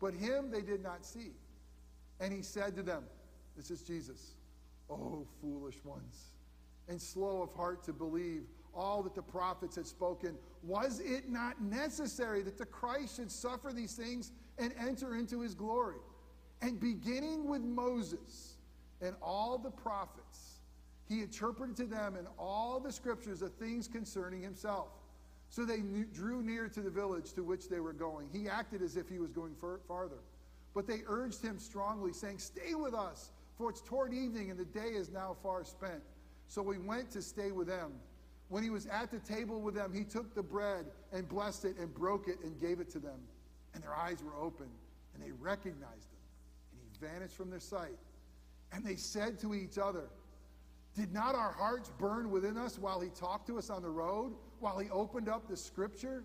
but 0.00 0.14
him 0.14 0.50
they 0.50 0.62
did 0.62 0.82
not 0.82 1.04
see. 1.04 1.32
And 2.20 2.32
he 2.32 2.42
said 2.42 2.74
to 2.76 2.82
them, 2.82 3.04
This 3.56 3.70
is 3.70 3.82
Jesus. 3.82 4.34
Oh, 4.90 5.26
foolish 5.40 5.76
ones, 5.84 6.30
and 6.88 7.00
slow 7.00 7.42
of 7.42 7.52
heart 7.54 7.84
to 7.84 7.92
believe 7.92 8.44
all 8.74 9.02
that 9.02 9.14
the 9.14 9.22
prophets 9.22 9.76
had 9.76 9.86
spoken. 9.86 10.36
Was 10.62 11.00
it 11.00 11.28
not 11.28 11.60
necessary 11.60 12.42
that 12.42 12.56
the 12.56 12.66
Christ 12.66 13.16
should 13.16 13.30
suffer 13.30 13.72
these 13.72 13.94
things 13.94 14.32
and 14.58 14.72
enter 14.78 15.16
into 15.16 15.40
his 15.40 15.54
glory? 15.54 15.98
And 16.62 16.80
beginning 16.80 17.48
with 17.48 17.62
Moses 17.62 18.56
and 19.00 19.14
all 19.22 19.58
the 19.58 19.70
prophets, 19.70 20.60
he 21.08 21.22
interpreted 21.22 21.76
to 21.76 21.86
them 21.86 22.16
in 22.16 22.26
all 22.38 22.80
the 22.80 22.92
scriptures 22.92 23.40
the 23.40 23.48
things 23.48 23.88
concerning 23.88 24.42
himself. 24.42 24.88
So 25.50 25.64
they 25.64 25.78
drew 26.12 26.42
near 26.42 26.68
to 26.68 26.80
the 26.80 26.90
village 26.90 27.32
to 27.32 27.42
which 27.42 27.68
they 27.68 27.80
were 27.80 27.92
going. 27.92 28.28
He 28.32 28.48
acted 28.48 28.82
as 28.82 28.96
if 28.96 29.08
he 29.08 29.18
was 29.18 29.32
going 29.32 29.54
farther. 29.86 30.18
But 30.74 30.86
they 30.86 31.00
urged 31.06 31.42
him 31.42 31.58
strongly, 31.58 32.12
saying, 32.12 32.38
Stay 32.38 32.74
with 32.74 32.94
us, 32.94 33.32
for 33.56 33.70
it's 33.70 33.80
toward 33.80 34.12
evening, 34.12 34.50
and 34.50 34.58
the 34.58 34.66
day 34.66 34.90
is 34.90 35.10
now 35.10 35.36
far 35.42 35.64
spent. 35.64 36.02
So 36.48 36.68
he 36.70 36.78
went 36.78 37.10
to 37.12 37.22
stay 37.22 37.50
with 37.50 37.66
them. 37.66 37.92
When 38.48 38.62
he 38.62 38.70
was 38.70 38.86
at 38.86 39.10
the 39.10 39.18
table 39.18 39.60
with 39.60 39.74
them, 39.74 39.92
he 39.92 40.04
took 40.04 40.34
the 40.34 40.42
bread 40.42 40.86
and 41.12 41.28
blessed 41.28 41.66
it 41.66 41.76
and 41.78 41.92
broke 41.92 42.28
it 42.28 42.38
and 42.42 42.58
gave 42.60 42.80
it 42.80 42.88
to 42.90 42.98
them. 42.98 43.20
And 43.74 43.82
their 43.82 43.94
eyes 43.94 44.22
were 44.22 44.36
open, 44.40 44.68
and 45.14 45.22
they 45.22 45.32
recognized 45.32 46.12
him. 46.12 46.72
And 46.72 46.80
he 46.80 47.06
vanished 47.06 47.36
from 47.36 47.50
their 47.50 47.60
sight. 47.60 47.98
And 48.72 48.84
they 48.84 48.96
said 48.96 49.38
to 49.40 49.54
each 49.54 49.78
other, 49.78 50.08
Did 50.94 51.12
not 51.12 51.34
our 51.34 51.52
hearts 51.52 51.90
burn 51.98 52.30
within 52.30 52.56
us 52.56 52.78
while 52.78 53.00
he 53.00 53.08
talked 53.10 53.46
to 53.48 53.58
us 53.58 53.68
on 53.70 53.82
the 53.82 53.90
road, 53.90 54.32
while 54.60 54.78
he 54.78 54.90
opened 54.90 55.28
up 55.28 55.48
the 55.48 55.56
scripture? 55.56 56.24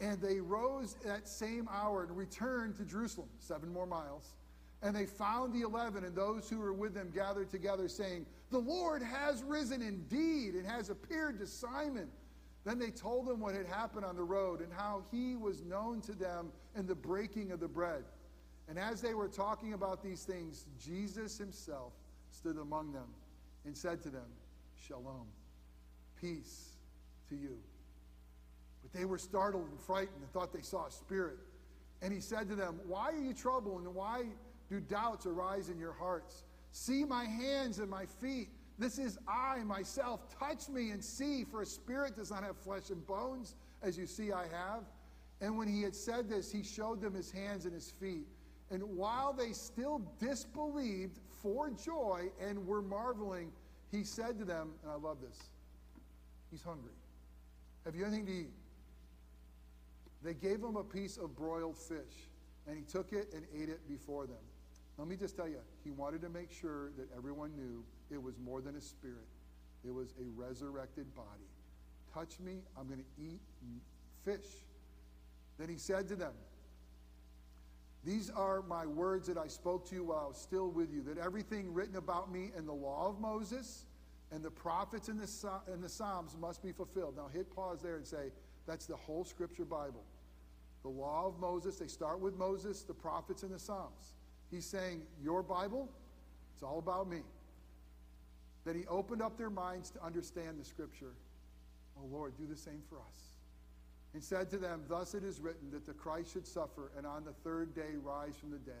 And 0.00 0.20
they 0.20 0.40
rose 0.40 0.94
that 1.04 1.28
same 1.28 1.68
hour 1.72 2.04
and 2.04 2.16
returned 2.16 2.76
to 2.76 2.84
Jerusalem, 2.84 3.28
seven 3.38 3.72
more 3.72 3.86
miles. 3.86 4.34
And 4.80 4.94
they 4.94 5.06
found 5.06 5.52
the 5.52 5.62
eleven 5.62 6.04
and 6.04 6.14
those 6.14 6.48
who 6.48 6.58
were 6.58 6.72
with 6.72 6.94
them 6.94 7.10
gathered 7.12 7.50
together, 7.50 7.88
saying, 7.88 8.26
The 8.50 8.60
Lord 8.60 9.02
has 9.02 9.42
risen 9.42 9.82
indeed 9.82 10.54
and 10.54 10.64
has 10.64 10.88
appeared 10.88 11.40
to 11.40 11.46
Simon. 11.46 12.08
Then 12.64 12.78
they 12.78 12.90
told 12.90 13.28
him 13.28 13.40
what 13.40 13.54
had 13.54 13.66
happened 13.66 14.04
on 14.04 14.14
the 14.14 14.22
road 14.22 14.60
and 14.60 14.72
how 14.72 15.02
he 15.10 15.34
was 15.34 15.64
known 15.64 16.00
to 16.02 16.12
them 16.12 16.52
in 16.76 16.86
the 16.86 16.94
breaking 16.94 17.50
of 17.50 17.58
the 17.58 17.68
bread. 17.68 18.04
And 18.68 18.78
as 18.78 19.00
they 19.00 19.14
were 19.14 19.28
talking 19.28 19.72
about 19.72 20.02
these 20.02 20.22
things, 20.22 20.66
Jesus 20.78 21.38
himself 21.38 21.92
stood 22.30 22.58
among 22.58 22.92
them 22.92 23.08
and 23.64 23.76
said 23.76 24.02
to 24.02 24.10
them, 24.10 24.26
Shalom, 24.76 25.26
peace 26.20 26.77
to 27.30 27.36
you. 27.36 27.56
But 28.82 28.92
they 28.92 29.04
were 29.04 29.18
startled 29.18 29.68
and 29.70 29.80
frightened 29.80 30.20
and 30.20 30.30
thought 30.32 30.52
they 30.52 30.62
saw 30.62 30.86
a 30.86 30.90
spirit. 30.90 31.38
And 32.02 32.12
he 32.12 32.20
said 32.20 32.48
to 32.48 32.54
them, 32.54 32.80
Why 32.86 33.10
are 33.10 33.20
you 33.20 33.34
troubled 33.34 33.82
and 33.82 33.94
why 33.94 34.24
do 34.70 34.80
doubts 34.80 35.26
arise 35.26 35.68
in 35.68 35.78
your 35.78 35.92
hearts? 35.92 36.44
See 36.72 37.04
my 37.04 37.24
hands 37.24 37.78
and 37.78 37.90
my 37.90 38.06
feet. 38.06 38.48
This 38.78 38.98
is 38.98 39.18
I 39.26 39.64
myself. 39.64 40.20
Touch 40.38 40.68
me 40.68 40.90
and 40.90 41.02
see, 41.02 41.44
for 41.44 41.62
a 41.62 41.66
spirit 41.66 42.14
does 42.14 42.30
not 42.30 42.44
have 42.44 42.56
flesh 42.56 42.90
and 42.90 43.04
bones, 43.06 43.56
as 43.82 43.98
you 43.98 44.06
see 44.06 44.30
I 44.30 44.44
have. 44.44 44.84
And 45.40 45.56
when 45.58 45.66
he 45.68 45.82
had 45.82 45.94
said 45.94 46.28
this, 46.28 46.52
he 46.52 46.62
showed 46.62 47.00
them 47.00 47.14
his 47.14 47.30
hands 47.30 47.64
and 47.64 47.74
his 47.74 47.90
feet. 47.90 48.26
And 48.70 48.82
while 48.82 49.32
they 49.32 49.52
still 49.52 50.02
disbelieved 50.20 51.18
for 51.42 51.70
joy 51.70 52.26
and 52.40 52.66
were 52.66 52.82
marveling, 52.82 53.50
he 53.90 54.04
said 54.04 54.38
to 54.38 54.44
them, 54.44 54.70
and 54.82 54.92
I 54.92 54.96
love 54.96 55.18
this, 55.20 55.38
he's 56.50 56.62
hungry. 56.62 56.92
Have 57.84 57.94
you 57.94 58.04
anything 58.04 58.26
to 58.26 58.32
eat? 58.32 58.50
They 60.22 60.34
gave 60.34 60.62
him 60.62 60.76
a 60.76 60.84
piece 60.84 61.16
of 61.16 61.36
broiled 61.36 61.76
fish, 61.76 62.28
and 62.66 62.76
he 62.76 62.82
took 62.82 63.12
it 63.12 63.32
and 63.34 63.44
ate 63.54 63.68
it 63.68 63.88
before 63.88 64.26
them. 64.26 64.36
Let 64.98 65.06
me 65.06 65.16
just 65.16 65.36
tell 65.36 65.48
you, 65.48 65.60
he 65.84 65.90
wanted 65.90 66.22
to 66.22 66.28
make 66.28 66.50
sure 66.50 66.90
that 66.98 67.08
everyone 67.16 67.52
knew 67.54 67.84
it 68.10 68.20
was 68.20 68.38
more 68.38 68.60
than 68.60 68.74
a 68.74 68.80
spirit, 68.80 69.28
it 69.86 69.94
was 69.94 70.12
a 70.20 70.28
resurrected 70.34 71.14
body. 71.14 71.48
Touch 72.12 72.40
me, 72.40 72.62
I'm 72.76 72.88
going 72.88 73.00
to 73.00 73.22
eat 73.22 73.40
fish. 74.24 74.64
Then 75.58 75.68
he 75.68 75.76
said 75.76 76.08
to 76.08 76.16
them, 76.16 76.32
These 78.04 78.30
are 78.30 78.62
my 78.62 78.86
words 78.86 79.28
that 79.28 79.38
I 79.38 79.46
spoke 79.46 79.88
to 79.90 79.94
you 79.94 80.04
while 80.04 80.24
I 80.24 80.28
was 80.28 80.38
still 80.38 80.70
with 80.70 80.92
you, 80.92 81.02
that 81.02 81.18
everything 81.18 81.72
written 81.72 81.96
about 81.96 82.32
me 82.32 82.50
in 82.56 82.66
the 82.66 82.72
law 82.72 83.08
of 83.08 83.20
Moses 83.20 83.86
and 84.30 84.42
the 84.42 84.50
prophets 84.50 85.08
and 85.08 85.18
the, 85.18 85.50
and 85.72 85.82
the 85.82 85.88
Psalms 85.88 86.36
must 86.40 86.62
be 86.62 86.72
fulfilled. 86.72 87.14
Now 87.16 87.28
hit 87.32 87.54
pause 87.54 87.80
there 87.80 87.96
and 87.96 88.06
say, 88.06 88.30
That's 88.66 88.86
the 88.86 88.96
whole 88.96 89.24
Scripture 89.24 89.64
Bible. 89.64 90.04
The 90.82 90.88
law 90.88 91.26
of 91.26 91.38
Moses, 91.40 91.76
they 91.76 91.86
start 91.86 92.20
with 92.20 92.36
Moses, 92.36 92.82
the 92.82 92.94
prophets, 92.94 93.42
and 93.42 93.52
the 93.52 93.58
Psalms. 93.58 94.14
He's 94.50 94.66
saying, 94.66 95.02
Your 95.22 95.42
Bible, 95.42 95.88
it's 96.54 96.62
all 96.62 96.78
about 96.78 97.08
me. 97.08 97.22
That 98.64 98.76
he 98.76 98.86
opened 98.86 99.22
up 99.22 99.38
their 99.38 99.50
minds 99.50 99.90
to 99.90 100.04
understand 100.04 100.58
the 100.60 100.64
scripture. 100.64 101.14
Oh 101.98 102.06
Lord, 102.06 102.36
do 102.36 102.46
the 102.46 102.56
same 102.56 102.82
for 102.88 102.96
us. 102.96 103.20
And 104.12 104.22
said 104.22 104.50
to 104.50 104.58
them, 104.58 104.82
Thus 104.88 105.14
it 105.14 105.24
is 105.24 105.40
written 105.40 105.70
that 105.70 105.86
the 105.86 105.94
Christ 105.94 106.32
should 106.32 106.46
suffer 106.46 106.90
and 106.96 107.06
on 107.06 107.24
the 107.24 107.32
third 107.32 107.74
day 107.74 107.96
rise 108.02 108.34
from 108.38 108.50
the 108.50 108.58
dead, 108.58 108.74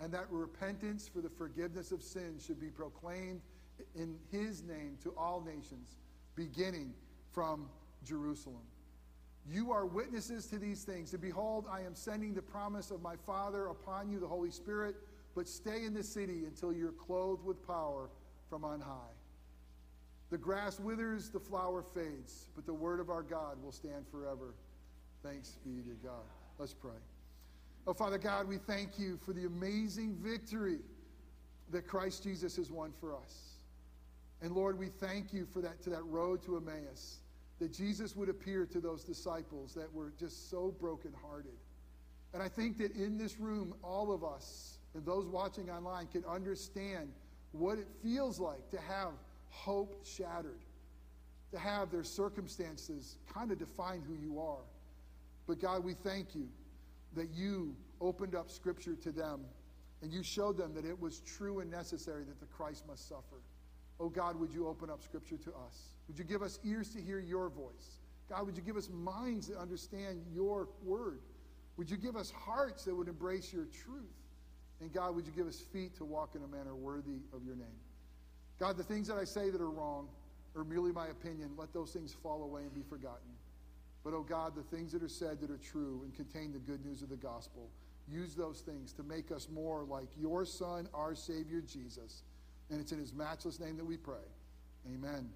and 0.00 0.12
that 0.12 0.26
repentance 0.30 1.08
for 1.08 1.20
the 1.20 1.30
forgiveness 1.30 1.92
of 1.92 2.02
sins 2.02 2.44
should 2.44 2.60
be 2.60 2.68
proclaimed 2.68 3.40
in 3.94 4.16
his 4.30 4.62
name 4.62 4.96
to 5.02 5.14
all 5.16 5.40
nations, 5.40 5.96
beginning 6.34 6.94
from 7.30 7.68
Jerusalem. 8.04 8.62
You 9.50 9.72
are 9.72 9.86
witnesses 9.86 10.46
to 10.46 10.58
these 10.58 10.84
things. 10.84 11.12
And 11.12 11.20
behold, 11.20 11.66
I 11.70 11.80
am 11.80 11.94
sending 11.94 12.34
the 12.34 12.42
promise 12.42 12.90
of 12.90 13.02
my 13.02 13.16
Father 13.16 13.66
upon 13.66 14.10
you, 14.10 14.20
the 14.20 14.28
Holy 14.28 14.50
Spirit. 14.50 14.96
But 15.34 15.48
stay 15.48 15.84
in 15.84 15.94
the 15.94 16.02
city 16.04 16.44
until 16.44 16.72
you're 16.72 16.92
clothed 16.92 17.44
with 17.44 17.66
power 17.66 18.10
from 18.48 18.64
on 18.64 18.80
high. 18.80 19.14
The 20.30 20.38
grass 20.38 20.78
withers, 20.78 21.30
the 21.30 21.40
flower 21.40 21.82
fades, 21.94 22.48
but 22.54 22.66
the 22.66 22.72
word 22.72 23.00
of 23.00 23.10
our 23.10 23.22
God 23.22 23.62
will 23.62 23.72
stand 23.72 24.06
forever. 24.10 24.54
Thanks 25.22 25.58
be 25.64 25.82
to 25.82 25.96
God. 26.02 26.24
Let's 26.58 26.74
pray. 26.74 26.90
Oh, 27.86 27.94
Father 27.94 28.18
God, 28.18 28.48
we 28.48 28.58
thank 28.58 28.98
you 28.98 29.18
for 29.18 29.32
the 29.32 29.44
amazing 29.44 30.16
victory 30.22 30.78
that 31.70 31.86
Christ 31.86 32.22
Jesus 32.22 32.56
has 32.56 32.70
won 32.70 32.92
for 33.00 33.14
us. 33.14 33.51
And 34.42 34.52
Lord, 34.52 34.78
we 34.78 34.88
thank 34.88 35.32
you 35.32 35.46
for 35.46 35.60
that 35.60 35.80
to 35.82 35.90
that 35.90 36.04
road 36.04 36.42
to 36.42 36.56
Emmaus 36.56 37.20
that 37.60 37.72
Jesus 37.72 38.16
would 38.16 38.28
appear 38.28 38.66
to 38.66 38.80
those 38.80 39.04
disciples 39.04 39.72
that 39.74 39.92
were 39.94 40.12
just 40.18 40.50
so 40.50 40.74
brokenhearted. 40.80 41.52
And 42.34 42.42
I 42.42 42.48
think 42.48 42.76
that 42.78 42.96
in 42.96 43.16
this 43.16 43.38
room, 43.38 43.74
all 43.84 44.12
of 44.12 44.24
us 44.24 44.78
and 44.94 45.06
those 45.06 45.26
watching 45.26 45.70
online 45.70 46.08
can 46.08 46.24
understand 46.24 47.12
what 47.52 47.78
it 47.78 47.86
feels 48.02 48.40
like 48.40 48.68
to 48.70 48.80
have 48.80 49.12
hope 49.50 50.04
shattered, 50.04 50.64
to 51.52 51.58
have 51.58 51.92
their 51.92 52.02
circumstances 52.02 53.18
kind 53.32 53.52
of 53.52 53.60
define 53.60 54.02
who 54.02 54.14
you 54.14 54.40
are. 54.40 54.64
But 55.46 55.60
God, 55.60 55.84
we 55.84 55.94
thank 55.94 56.34
you 56.34 56.48
that 57.14 57.28
you 57.32 57.76
opened 58.00 58.34
up 58.34 58.50
Scripture 58.50 58.96
to 59.02 59.12
them 59.12 59.42
and 60.00 60.12
you 60.12 60.24
showed 60.24 60.56
them 60.56 60.74
that 60.74 60.84
it 60.84 61.00
was 61.00 61.20
true 61.20 61.60
and 61.60 61.70
necessary 61.70 62.24
that 62.24 62.40
the 62.40 62.46
Christ 62.46 62.88
must 62.88 63.08
suffer. 63.08 63.36
Oh 64.02 64.08
God, 64.08 64.38
would 64.40 64.52
you 64.52 64.66
open 64.66 64.90
up 64.90 65.00
Scripture 65.00 65.36
to 65.36 65.50
us? 65.50 65.94
Would 66.08 66.18
you 66.18 66.24
give 66.24 66.42
us 66.42 66.58
ears 66.64 66.88
to 66.90 67.00
hear 67.00 67.20
your 67.20 67.48
voice? 67.48 67.98
God, 68.28 68.44
would 68.46 68.56
you 68.56 68.62
give 68.62 68.76
us 68.76 68.90
minds 68.90 69.46
that 69.46 69.58
understand 69.58 70.20
your 70.34 70.68
word? 70.82 71.20
Would 71.76 71.88
you 71.88 71.96
give 71.96 72.16
us 72.16 72.32
hearts 72.32 72.84
that 72.84 72.96
would 72.96 73.06
embrace 73.06 73.52
your 73.52 73.66
truth? 73.66 74.10
And 74.80 74.92
God, 74.92 75.14
would 75.14 75.24
you 75.24 75.32
give 75.32 75.46
us 75.46 75.60
feet 75.72 75.94
to 75.98 76.04
walk 76.04 76.34
in 76.34 76.42
a 76.42 76.48
manner 76.48 76.74
worthy 76.74 77.20
of 77.32 77.44
your 77.44 77.54
name? 77.54 77.78
God, 78.58 78.76
the 78.76 78.82
things 78.82 79.06
that 79.06 79.18
I 79.18 79.24
say 79.24 79.50
that 79.50 79.60
are 79.60 79.70
wrong 79.70 80.08
or 80.56 80.64
merely 80.64 80.90
my 80.90 81.06
opinion, 81.06 81.50
let 81.56 81.72
those 81.72 81.92
things 81.92 82.12
fall 82.12 82.42
away 82.42 82.62
and 82.62 82.74
be 82.74 82.82
forgotten. 82.82 83.30
But, 84.02 84.14
oh 84.14 84.22
God, 84.22 84.56
the 84.56 84.76
things 84.76 84.90
that 84.92 85.04
are 85.04 85.08
said 85.08 85.40
that 85.40 85.50
are 85.50 85.58
true 85.58 86.00
and 86.02 86.12
contain 86.12 86.52
the 86.52 86.58
good 86.58 86.84
news 86.84 87.02
of 87.02 87.08
the 87.08 87.16
gospel, 87.16 87.70
use 88.08 88.34
those 88.34 88.62
things 88.62 88.92
to 88.94 89.04
make 89.04 89.30
us 89.30 89.48
more 89.48 89.84
like 89.84 90.08
your 90.20 90.44
Son, 90.44 90.88
our 90.92 91.14
Savior, 91.14 91.60
Jesus. 91.60 92.24
And 92.72 92.80
it's 92.80 92.90
in 92.90 92.98
his 92.98 93.12
matchless 93.12 93.60
name 93.60 93.76
that 93.76 93.84
we 93.84 93.98
pray. 93.98 94.24
Amen. 94.92 95.28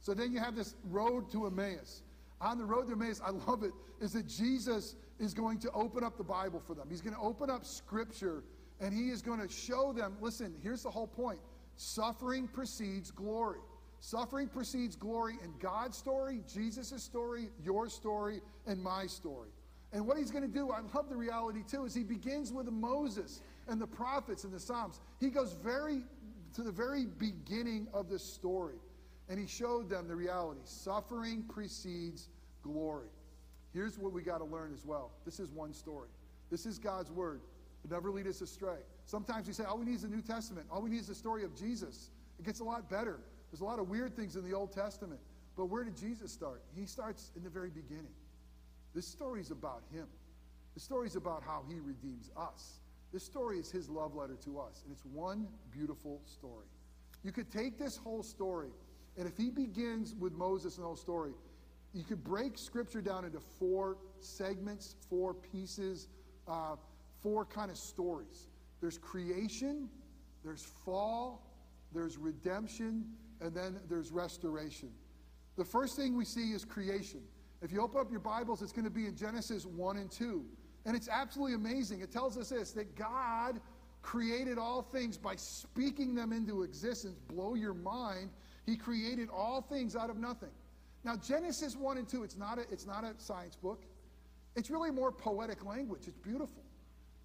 So 0.00 0.12
then 0.12 0.30
you 0.30 0.38
have 0.38 0.54
this 0.54 0.74
road 0.84 1.30
to 1.32 1.46
Emmaus. 1.46 2.02
On 2.40 2.58
the 2.58 2.64
road 2.64 2.86
to 2.88 2.92
Emmaus, 2.92 3.20
I 3.24 3.30
love 3.30 3.62
it, 3.62 3.72
is 4.00 4.12
that 4.12 4.26
Jesus 4.26 4.94
is 5.18 5.32
going 5.32 5.58
to 5.60 5.70
open 5.72 6.04
up 6.04 6.18
the 6.18 6.24
Bible 6.24 6.60
for 6.60 6.74
them. 6.74 6.86
He's 6.90 7.00
going 7.00 7.14
to 7.14 7.20
open 7.20 7.50
up 7.50 7.64
Scripture 7.64 8.44
and 8.78 8.94
he 8.94 9.08
is 9.10 9.20
going 9.20 9.40
to 9.40 9.52
show 9.52 9.92
them 9.92 10.16
listen, 10.20 10.54
here's 10.62 10.82
the 10.82 10.90
whole 10.90 11.06
point 11.06 11.40
suffering 11.76 12.46
precedes 12.46 13.10
glory. 13.10 13.60
Suffering 14.00 14.48
precedes 14.48 14.96
glory 14.96 15.34
in 15.44 15.52
God's 15.58 15.96
story, 15.96 16.40
Jesus' 16.52 17.02
story, 17.02 17.48
your 17.62 17.88
story, 17.88 18.40
and 18.66 18.82
my 18.82 19.06
story. 19.06 19.50
And 19.92 20.06
what 20.06 20.16
he's 20.16 20.30
going 20.30 20.44
to 20.44 20.52
do, 20.52 20.70
I 20.70 20.80
love 20.94 21.08
the 21.08 21.16
reality 21.16 21.62
too, 21.68 21.84
is 21.84 21.94
he 21.94 22.04
begins 22.04 22.52
with 22.52 22.70
Moses 22.70 23.42
and 23.68 23.80
the 23.80 23.86
prophets 23.86 24.44
and 24.44 24.52
the 24.52 24.60
Psalms. 24.60 25.00
He 25.18 25.28
goes 25.28 25.52
very 25.52 26.02
to 26.54 26.62
the 26.62 26.72
very 26.72 27.06
beginning 27.06 27.88
of 27.92 28.08
this 28.08 28.24
story. 28.24 28.76
And 29.28 29.38
he 29.38 29.46
showed 29.46 29.88
them 29.88 30.08
the 30.08 30.16
reality. 30.16 30.60
Suffering 30.64 31.44
precedes 31.48 32.28
glory. 32.62 33.08
Here's 33.72 33.98
what 33.98 34.12
we 34.12 34.22
got 34.22 34.38
to 34.38 34.44
learn 34.44 34.72
as 34.74 34.84
well. 34.84 35.12
This 35.24 35.38
is 35.38 35.52
one 35.52 35.72
story. 35.72 36.08
This 36.50 36.66
is 36.66 36.78
God's 36.78 37.10
word. 37.10 37.40
It 37.84 37.90
never 37.90 38.10
lead 38.10 38.26
us 38.26 38.40
astray. 38.40 38.78
Sometimes 39.04 39.46
we 39.46 39.52
say, 39.52 39.64
all 39.64 39.78
we 39.78 39.86
need 39.86 39.94
is 39.94 40.02
the 40.02 40.08
New 40.08 40.22
Testament. 40.22 40.66
All 40.70 40.82
we 40.82 40.90
need 40.90 41.00
is 41.00 41.06
the 41.06 41.14
story 41.14 41.44
of 41.44 41.54
Jesus. 41.54 42.10
It 42.38 42.44
gets 42.44 42.60
a 42.60 42.64
lot 42.64 42.90
better. 42.90 43.20
There's 43.50 43.60
a 43.60 43.64
lot 43.64 43.78
of 43.78 43.88
weird 43.88 44.16
things 44.16 44.36
in 44.36 44.44
the 44.44 44.54
Old 44.54 44.72
Testament. 44.72 45.20
But 45.56 45.66
where 45.66 45.84
did 45.84 45.96
Jesus 45.96 46.32
start? 46.32 46.62
He 46.74 46.86
starts 46.86 47.30
in 47.36 47.44
the 47.44 47.50
very 47.50 47.70
beginning. 47.70 48.12
This 48.94 49.06
story 49.06 49.40
is 49.40 49.50
about 49.50 49.82
him. 49.92 50.06
The 50.74 50.80
story 50.80 51.06
is 51.06 51.16
about 51.16 51.42
how 51.42 51.62
he 51.68 51.78
redeems 51.78 52.30
us. 52.36 52.80
This 53.12 53.24
story 53.24 53.58
is 53.58 53.70
his 53.70 53.88
love 53.88 54.14
letter 54.14 54.36
to 54.44 54.58
us. 54.60 54.82
And 54.84 54.92
it's 54.92 55.04
one 55.04 55.48
beautiful 55.72 56.20
story. 56.24 56.66
You 57.22 57.32
could 57.32 57.50
take 57.50 57.78
this 57.78 57.96
whole 57.96 58.22
story 58.22 58.70
and 59.16 59.28
if 59.28 59.36
he 59.36 59.50
begins 59.50 60.14
with 60.14 60.32
Moses 60.32 60.76
and 60.76 60.82
the 60.82 60.86
whole 60.86 60.96
story, 60.96 61.32
you 61.92 62.04
could 62.04 62.22
break 62.22 62.56
scripture 62.56 63.00
down 63.00 63.24
into 63.24 63.40
four 63.58 63.98
segments, 64.20 64.96
four 65.08 65.34
pieces, 65.34 66.08
uh, 66.46 66.76
four 67.20 67.44
kind 67.44 67.70
of 67.70 67.76
stories. 67.76 68.48
There's 68.80 68.98
creation, 68.98 69.88
there's 70.44 70.64
fall, 70.64 71.46
there's 71.92 72.16
redemption, 72.16 73.04
and 73.40 73.54
then 73.54 73.80
there's 73.88 74.12
restoration. 74.12 74.90
The 75.56 75.64
first 75.64 75.96
thing 75.96 76.16
we 76.16 76.24
see 76.24 76.52
is 76.52 76.64
creation. 76.64 77.20
If 77.60 77.72
you 77.72 77.82
open 77.82 78.00
up 78.00 78.10
your 78.10 78.20
Bibles, 78.20 78.62
it's 78.62 78.72
going 78.72 78.86
to 78.86 78.90
be 78.90 79.06
in 79.06 79.16
Genesis 79.16 79.66
1 79.66 79.96
and 79.98 80.10
2. 80.10 80.44
And 80.86 80.96
it's 80.96 81.08
absolutely 81.08 81.54
amazing. 81.54 82.00
It 82.00 82.10
tells 82.10 82.38
us 82.38 82.50
this 82.50 82.72
that 82.72 82.94
God 82.96 83.60
created 84.02 84.58
all 84.58 84.82
things 84.82 85.16
by 85.16 85.36
speaking 85.36 86.14
them 86.14 86.32
into 86.32 86.62
existence. 86.62 87.18
Blow 87.28 87.54
your 87.54 87.74
mind. 87.74 88.30
He 88.66 88.76
created 88.76 89.28
all 89.30 89.60
things 89.60 89.94
out 89.94 90.10
of 90.10 90.16
nothing. 90.16 90.50
Now, 91.04 91.16
Genesis 91.16 91.76
1 91.76 91.98
and 91.98 92.08
2, 92.08 92.22
it's 92.24 92.36
not 92.36 92.58
a, 92.58 92.62
it's 92.70 92.86
not 92.86 93.04
a 93.04 93.14
science 93.18 93.56
book. 93.56 93.84
It's 94.56 94.70
really 94.70 94.90
more 94.90 95.12
poetic 95.12 95.64
language. 95.64 96.02
It's 96.06 96.18
beautiful. 96.18 96.62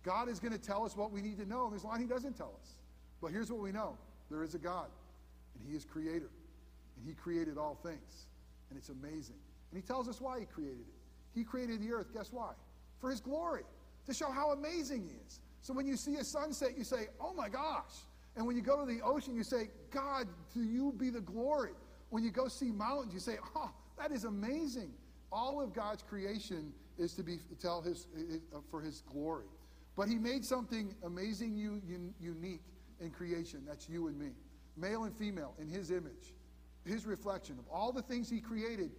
God 0.03 0.29
is 0.29 0.39
going 0.39 0.53
to 0.53 0.59
tell 0.59 0.85
us 0.85 0.95
what 0.95 1.11
we 1.11 1.21
need 1.21 1.37
to 1.39 1.45
know. 1.45 1.69
There's 1.69 1.83
a 1.83 1.87
lot 1.87 1.99
he 1.99 2.05
doesn't 2.05 2.37
tell 2.37 2.53
us. 2.61 2.75
But 3.21 3.31
here's 3.31 3.51
what 3.51 3.61
we 3.61 3.71
know 3.71 3.97
there 4.29 4.43
is 4.43 4.55
a 4.55 4.59
God, 4.59 4.87
and 5.57 5.69
he 5.69 5.75
is 5.75 5.85
creator, 5.85 6.29
and 6.97 7.07
he 7.07 7.13
created 7.13 7.57
all 7.57 7.79
things. 7.83 8.27
And 8.69 8.77
it's 8.77 8.89
amazing. 8.89 9.35
And 9.71 9.81
he 9.81 9.85
tells 9.85 10.07
us 10.07 10.21
why 10.21 10.39
he 10.39 10.45
created 10.45 10.81
it. 10.81 10.93
He 11.33 11.43
created 11.43 11.81
the 11.81 11.91
earth, 11.91 12.13
guess 12.13 12.31
why? 12.31 12.51
For 13.05 13.11
his 13.11 13.21
glory, 13.21 13.61
to 14.07 14.15
show 14.15 14.31
how 14.31 14.53
amazing 14.53 15.03
he 15.07 15.13
is. 15.27 15.39
So 15.61 15.75
when 15.75 15.85
you 15.85 15.95
see 15.95 16.15
a 16.15 16.23
sunset, 16.23 16.75
you 16.75 16.83
say, 16.83 17.09
oh 17.21 17.35
my 17.35 17.49
gosh. 17.49 17.91
And 18.35 18.47
when 18.47 18.55
you 18.55 18.63
go 18.63 18.83
to 18.83 18.91
the 18.91 18.99
ocean, 19.03 19.35
you 19.35 19.43
say, 19.43 19.69
God, 19.91 20.27
to 20.55 20.63
you 20.63 20.91
be 20.97 21.11
the 21.11 21.21
glory. 21.21 21.73
When 22.09 22.23
you 22.23 22.31
go 22.31 22.47
see 22.47 22.71
mountains, 22.71 23.13
you 23.13 23.19
say, 23.19 23.37
oh, 23.55 23.69
that 23.99 24.11
is 24.11 24.23
amazing. 24.23 24.91
All 25.31 25.61
of 25.61 25.71
God's 25.71 26.01
creation 26.01 26.73
is 26.97 27.13
to 27.13 27.21
be 27.21 27.37
tell 27.61 27.79
his, 27.79 28.07
uh, 28.51 28.57
for 28.71 28.81
his 28.81 29.01
glory. 29.01 29.45
But 29.95 30.07
he 30.07 30.15
made 30.15 30.43
something 30.43 30.95
amazing, 31.03 31.55
you, 31.55 31.83
unique 32.19 32.63
in 32.99 33.11
creation. 33.11 33.61
That's 33.67 33.87
you 33.87 34.07
and 34.07 34.17
me, 34.17 34.31
male 34.75 35.03
and 35.03 35.15
female, 35.15 35.53
in 35.61 35.67
his 35.69 35.91
image, 35.91 36.33
his 36.83 37.05
reflection 37.05 37.59
of 37.59 37.65
all 37.71 37.91
the 37.91 38.01
things 38.01 38.31
he 38.31 38.39
created. 38.39 38.89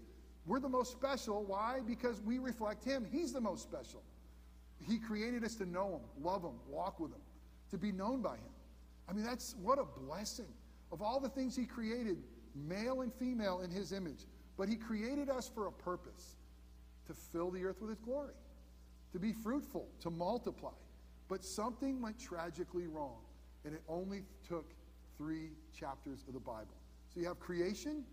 We're 0.46 0.60
the 0.60 0.68
most 0.68 0.92
special. 0.92 1.44
Why? 1.44 1.80
Because 1.86 2.20
we 2.22 2.38
reflect 2.38 2.84
him. 2.84 3.04
He's 3.10 3.32
the 3.32 3.40
most 3.40 3.62
special. 3.62 4.02
He 4.86 4.98
created 4.98 5.44
us 5.44 5.54
to 5.56 5.66
know 5.66 5.96
him, 5.96 6.24
love 6.24 6.42
him, 6.42 6.54
walk 6.68 7.00
with 7.00 7.10
him, 7.10 7.20
to 7.70 7.78
be 7.78 7.90
known 7.90 8.22
by 8.22 8.34
him. 8.34 8.52
I 9.08 9.12
mean, 9.12 9.24
that's 9.24 9.56
what 9.62 9.78
a 9.78 9.84
blessing. 9.84 10.52
Of 10.92 11.02
all 11.02 11.18
the 11.18 11.28
things 11.28 11.56
he 11.56 11.64
created, 11.64 12.18
male 12.54 13.00
and 13.00 13.12
female 13.12 13.60
in 13.60 13.70
his 13.70 13.92
image. 13.92 14.26
But 14.56 14.68
he 14.68 14.76
created 14.76 15.28
us 15.28 15.50
for 15.52 15.66
a 15.66 15.72
purpose 15.72 16.36
to 17.06 17.14
fill 17.14 17.50
the 17.50 17.64
earth 17.64 17.80
with 17.80 17.90
his 17.90 17.98
glory, 17.98 18.34
to 19.12 19.18
be 19.18 19.32
fruitful, 19.32 19.88
to 20.00 20.10
multiply. 20.10 20.70
But 21.28 21.44
something 21.44 22.00
went 22.00 22.18
tragically 22.18 22.86
wrong, 22.86 23.18
and 23.64 23.74
it 23.74 23.82
only 23.88 24.22
took 24.48 24.72
three 25.18 25.50
chapters 25.78 26.24
of 26.28 26.34
the 26.34 26.40
Bible. 26.40 26.76
So 27.12 27.20
you 27.20 27.26
have 27.26 27.40
creation. 27.40 28.04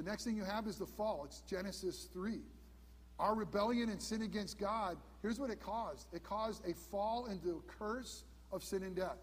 The 0.00 0.08
next 0.08 0.24
thing 0.24 0.34
you 0.34 0.44
have 0.44 0.66
is 0.66 0.78
the 0.78 0.86
fall. 0.86 1.24
It's 1.26 1.42
Genesis 1.42 2.08
3. 2.14 2.40
Our 3.18 3.34
rebellion 3.34 3.90
and 3.90 4.00
sin 4.00 4.22
against 4.22 4.58
God, 4.58 4.96
here's 5.20 5.38
what 5.38 5.50
it 5.50 5.60
caused 5.60 6.06
it 6.14 6.24
caused 6.24 6.66
a 6.66 6.72
fall 6.72 7.26
into 7.26 7.50
a 7.50 7.70
curse 7.70 8.24
of 8.50 8.64
sin 8.64 8.82
and 8.82 8.96
death. 8.96 9.18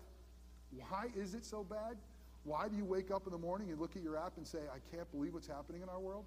Why 0.69 1.07
is 1.15 1.33
it 1.33 1.47
so 1.47 1.63
bad? 1.63 1.97
Why 2.43 2.67
do 2.67 2.77
you 2.77 2.85
wake 2.85 3.09
up 3.09 3.25
in 3.25 3.31
the 3.31 3.39
morning 3.39 3.71
and 3.71 3.81
look 3.81 3.95
at 3.95 4.03
your 4.03 4.17
app 4.17 4.37
and 4.37 4.45
say, 4.45 4.59
I 4.71 4.77
can't 4.95 5.11
believe 5.11 5.33
what's 5.33 5.47
happening 5.47 5.81
in 5.81 5.89
our 5.89 5.99
world? 5.99 6.25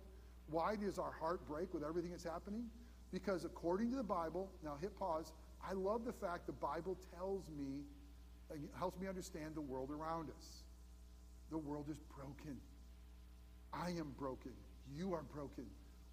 Why 0.50 0.74
does 0.74 0.98
our 0.98 1.12
heart 1.12 1.46
break 1.46 1.72
with 1.72 1.84
everything 1.84 2.10
that's 2.10 2.24
happening? 2.24 2.64
Because 3.12 3.44
according 3.44 3.90
to 3.92 3.96
the 3.96 4.02
Bible, 4.02 4.50
now 4.64 4.76
hit 4.80 4.98
pause, 4.98 5.32
I 5.64 5.74
love 5.74 6.04
the 6.04 6.12
fact 6.12 6.46
the 6.46 6.52
Bible 6.54 6.98
tells 7.16 7.48
me, 7.56 7.84
helps 8.76 8.98
me 8.98 9.06
understand 9.06 9.54
the 9.54 9.60
world 9.60 9.92
around 9.92 10.28
us. 10.36 10.64
The 11.52 11.58
world 11.58 11.86
is 11.88 12.00
broken. 12.16 12.56
I 13.72 13.90
am 13.90 14.14
broken. 14.18 14.52
You 14.94 15.14
are 15.14 15.22
broken. 15.22 15.66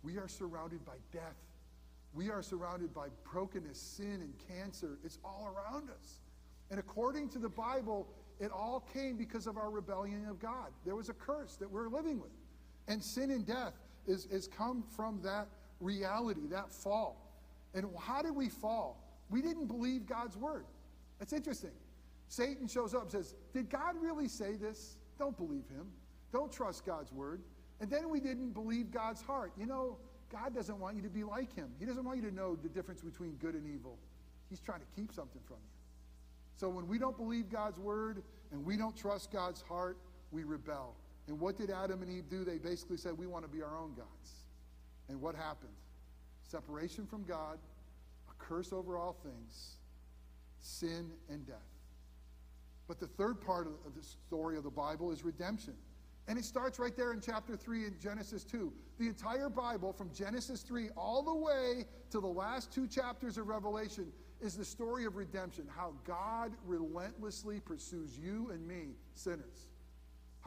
We 0.03 0.17
are 0.17 0.27
surrounded 0.27 0.85
by 0.85 0.95
death. 1.11 1.35
We 2.13 2.29
are 2.29 2.41
surrounded 2.41 2.93
by 2.93 3.07
brokenness, 3.31 3.79
sin, 3.79 4.21
and 4.21 4.33
cancer. 4.47 4.97
It's 5.03 5.19
all 5.23 5.53
around 5.53 5.89
us. 5.89 6.19
And 6.69 6.79
according 6.79 7.29
to 7.29 7.39
the 7.39 7.49
Bible, 7.49 8.07
it 8.39 8.51
all 8.51 8.85
came 8.93 9.17
because 9.17 9.47
of 9.47 9.57
our 9.57 9.69
rebellion 9.69 10.25
of 10.29 10.39
God. 10.39 10.71
There 10.85 10.95
was 10.95 11.09
a 11.09 11.13
curse 11.13 11.55
that 11.57 11.69
we're 11.69 11.89
living 11.89 12.19
with. 12.19 12.31
And 12.87 13.03
sin 13.03 13.31
and 13.31 13.45
death 13.45 13.73
is, 14.07 14.25
is 14.27 14.47
come 14.47 14.83
from 14.95 15.19
that 15.23 15.47
reality, 15.79 16.47
that 16.49 16.71
fall. 16.71 17.31
And 17.73 17.85
how 17.99 18.21
did 18.21 18.35
we 18.35 18.49
fall? 18.49 19.03
We 19.29 19.41
didn't 19.41 19.67
believe 19.67 20.05
God's 20.05 20.37
word. 20.37 20.65
That's 21.19 21.33
interesting. 21.33 21.71
Satan 22.29 22.67
shows 22.67 22.93
up 22.93 23.03
and 23.03 23.11
says, 23.11 23.35
Did 23.53 23.69
God 23.69 23.95
really 23.99 24.27
say 24.27 24.55
this? 24.55 24.97
Don't 25.17 25.35
believe 25.37 25.67
him. 25.69 25.87
Don't 26.31 26.51
trust 26.51 26.85
God's 26.85 27.11
word. 27.11 27.41
And 27.79 27.89
then 27.89 28.09
we 28.09 28.19
didn't 28.19 28.51
believe 28.51 28.91
God's 28.91 29.21
heart. 29.21 29.51
You 29.57 29.65
know, 29.65 29.97
God 30.31 30.53
doesn't 30.53 30.79
want 30.79 30.95
you 30.95 31.01
to 31.03 31.09
be 31.09 31.23
like 31.23 31.53
him. 31.55 31.69
He 31.79 31.85
doesn't 31.85 32.03
want 32.03 32.17
you 32.17 32.29
to 32.29 32.35
know 32.35 32.55
the 32.55 32.69
difference 32.69 33.01
between 33.01 33.33
good 33.35 33.53
and 33.53 33.65
evil. 33.67 33.97
He's 34.49 34.59
trying 34.59 34.79
to 34.79 34.85
keep 34.95 35.13
something 35.13 35.41
from 35.45 35.57
you. 35.57 35.77
So 36.55 36.69
when 36.69 36.87
we 36.87 36.97
don't 36.97 37.15
believe 37.15 37.49
God's 37.49 37.79
word 37.79 38.23
and 38.51 38.65
we 38.65 38.77
don't 38.77 38.95
trust 38.95 39.31
God's 39.31 39.61
heart, 39.61 39.97
we 40.31 40.43
rebel. 40.43 40.95
And 41.27 41.39
what 41.39 41.57
did 41.57 41.69
Adam 41.69 42.01
and 42.01 42.11
Eve 42.11 42.29
do? 42.29 42.43
They 42.43 42.57
basically 42.57 42.97
said, 42.97 43.17
We 43.17 43.27
want 43.27 43.45
to 43.45 43.49
be 43.49 43.61
our 43.61 43.77
own 43.77 43.93
gods. 43.95 44.31
And 45.09 45.21
what 45.21 45.35
happened? 45.35 45.73
Separation 46.43 47.05
from 47.05 47.23
God, 47.23 47.59
a 48.29 48.43
curse 48.43 48.73
over 48.73 48.97
all 48.97 49.15
things, 49.23 49.75
sin 50.59 51.11
and 51.29 51.45
death. 51.45 51.57
But 52.87 52.99
the 52.99 53.07
third 53.07 53.41
part 53.41 53.67
of 53.67 53.95
the 53.95 54.03
story 54.03 54.57
of 54.57 54.63
the 54.63 54.69
Bible 54.69 55.11
is 55.11 55.23
redemption. 55.23 55.73
And 56.27 56.37
it 56.37 56.43
starts 56.43 56.77
right 56.77 56.95
there 56.95 57.13
in 57.13 57.21
chapter 57.21 57.55
3 57.55 57.85
in 57.85 57.95
Genesis 57.99 58.43
2. 58.43 58.73
The 58.99 59.07
entire 59.07 59.49
Bible, 59.49 59.93
from 59.93 60.11
Genesis 60.13 60.61
3 60.61 60.89
all 60.97 61.23
the 61.23 61.33
way 61.33 61.85
to 62.09 62.19
the 62.19 62.27
last 62.27 62.71
two 62.71 62.85
chapters 62.85 63.37
of 63.37 63.47
Revelation, 63.47 64.11
is 64.41 64.57
the 64.57 64.65
story 64.65 65.05
of 65.05 65.15
redemption, 65.15 65.65
how 65.73 65.93
God 66.05 66.51
relentlessly 66.65 67.59
pursues 67.59 68.19
you 68.19 68.49
and 68.51 68.67
me, 68.67 68.95
sinners. 69.15 69.71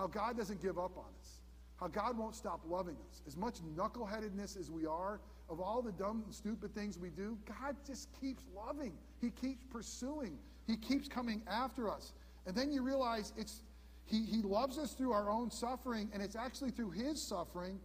how 0.00 0.06
God 0.06 0.36
doesn't 0.36 0.62
give 0.62 0.78
up 0.78 0.96
on 0.96 1.12
us, 1.20 1.40
how 1.76 1.86
God 1.86 2.16
won't 2.16 2.34
stop 2.34 2.60
loving 2.66 2.96
us. 3.10 3.22
As 3.26 3.36
much 3.36 3.56
knuckleheadedness 3.76 4.58
as 4.58 4.70
we 4.70 4.86
are, 4.86 5.20
of 5.50 5.60
all 5.60 5.82
the 5.82 5.92
dumb 5.92 6.22
and 6.24 6.34
stupid 6.34 6.74
things 6.74 6.98
we 6.98 7.10
do, 7.10 7.36
God 7.46 7.76
just 7.86 8.08
keeps 8.18 8.44
loving. 8.56 8.94
He 9.20 9.30
keeps 9.30 9.62
pursuing. 9.64 10.38
He 10.66 10.76
keeps 10.76 11.06
coming 11.06 11.42
after 11.46 11.90
us. 11.90 12.14
And 12.46 12.56
then 12.56 12.72
you 12.72 12.82
realize 12.82 13.34
it's 13.36 13.62
he, 14.10 14.24
he 14.24 14.42
loves 14.42 14.76
us 14.78 14.92
through 14.92 15.12
our 15.12 15.30
own 15.30 15.50
suffering, 15.50 16.10
and 16.12 16.22
it's 16.22 16.36
actually 16.36 16.70
through 16.72 16.90
his 16.90 17.22
suffering 17.22 17.78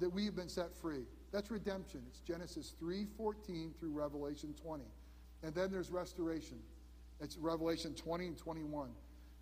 that 0.00 0.10
we 0.10 0.24
have 0.24 0.34
been 0.34 0.48
set 0.48 0.74
free. 0.74 1.04
That's 1.32 1.50
redemption. 1.50 2.02
It's 2.08 2.20
Genesis 2.20 2.74
3:14 2.82 3.78
through 3.78 3.92
Revelation 3.92 4.54
20. 4.60 4.84
And 5.42 5.54
then 5.54 5.70
there's 5.70 5.90
restoration. 5.90 6.58
It's 7.20 7.36
Revelation 7.36 7.94
20 7.94 8.26
and 8.26 8.38
21. 8.38 8.90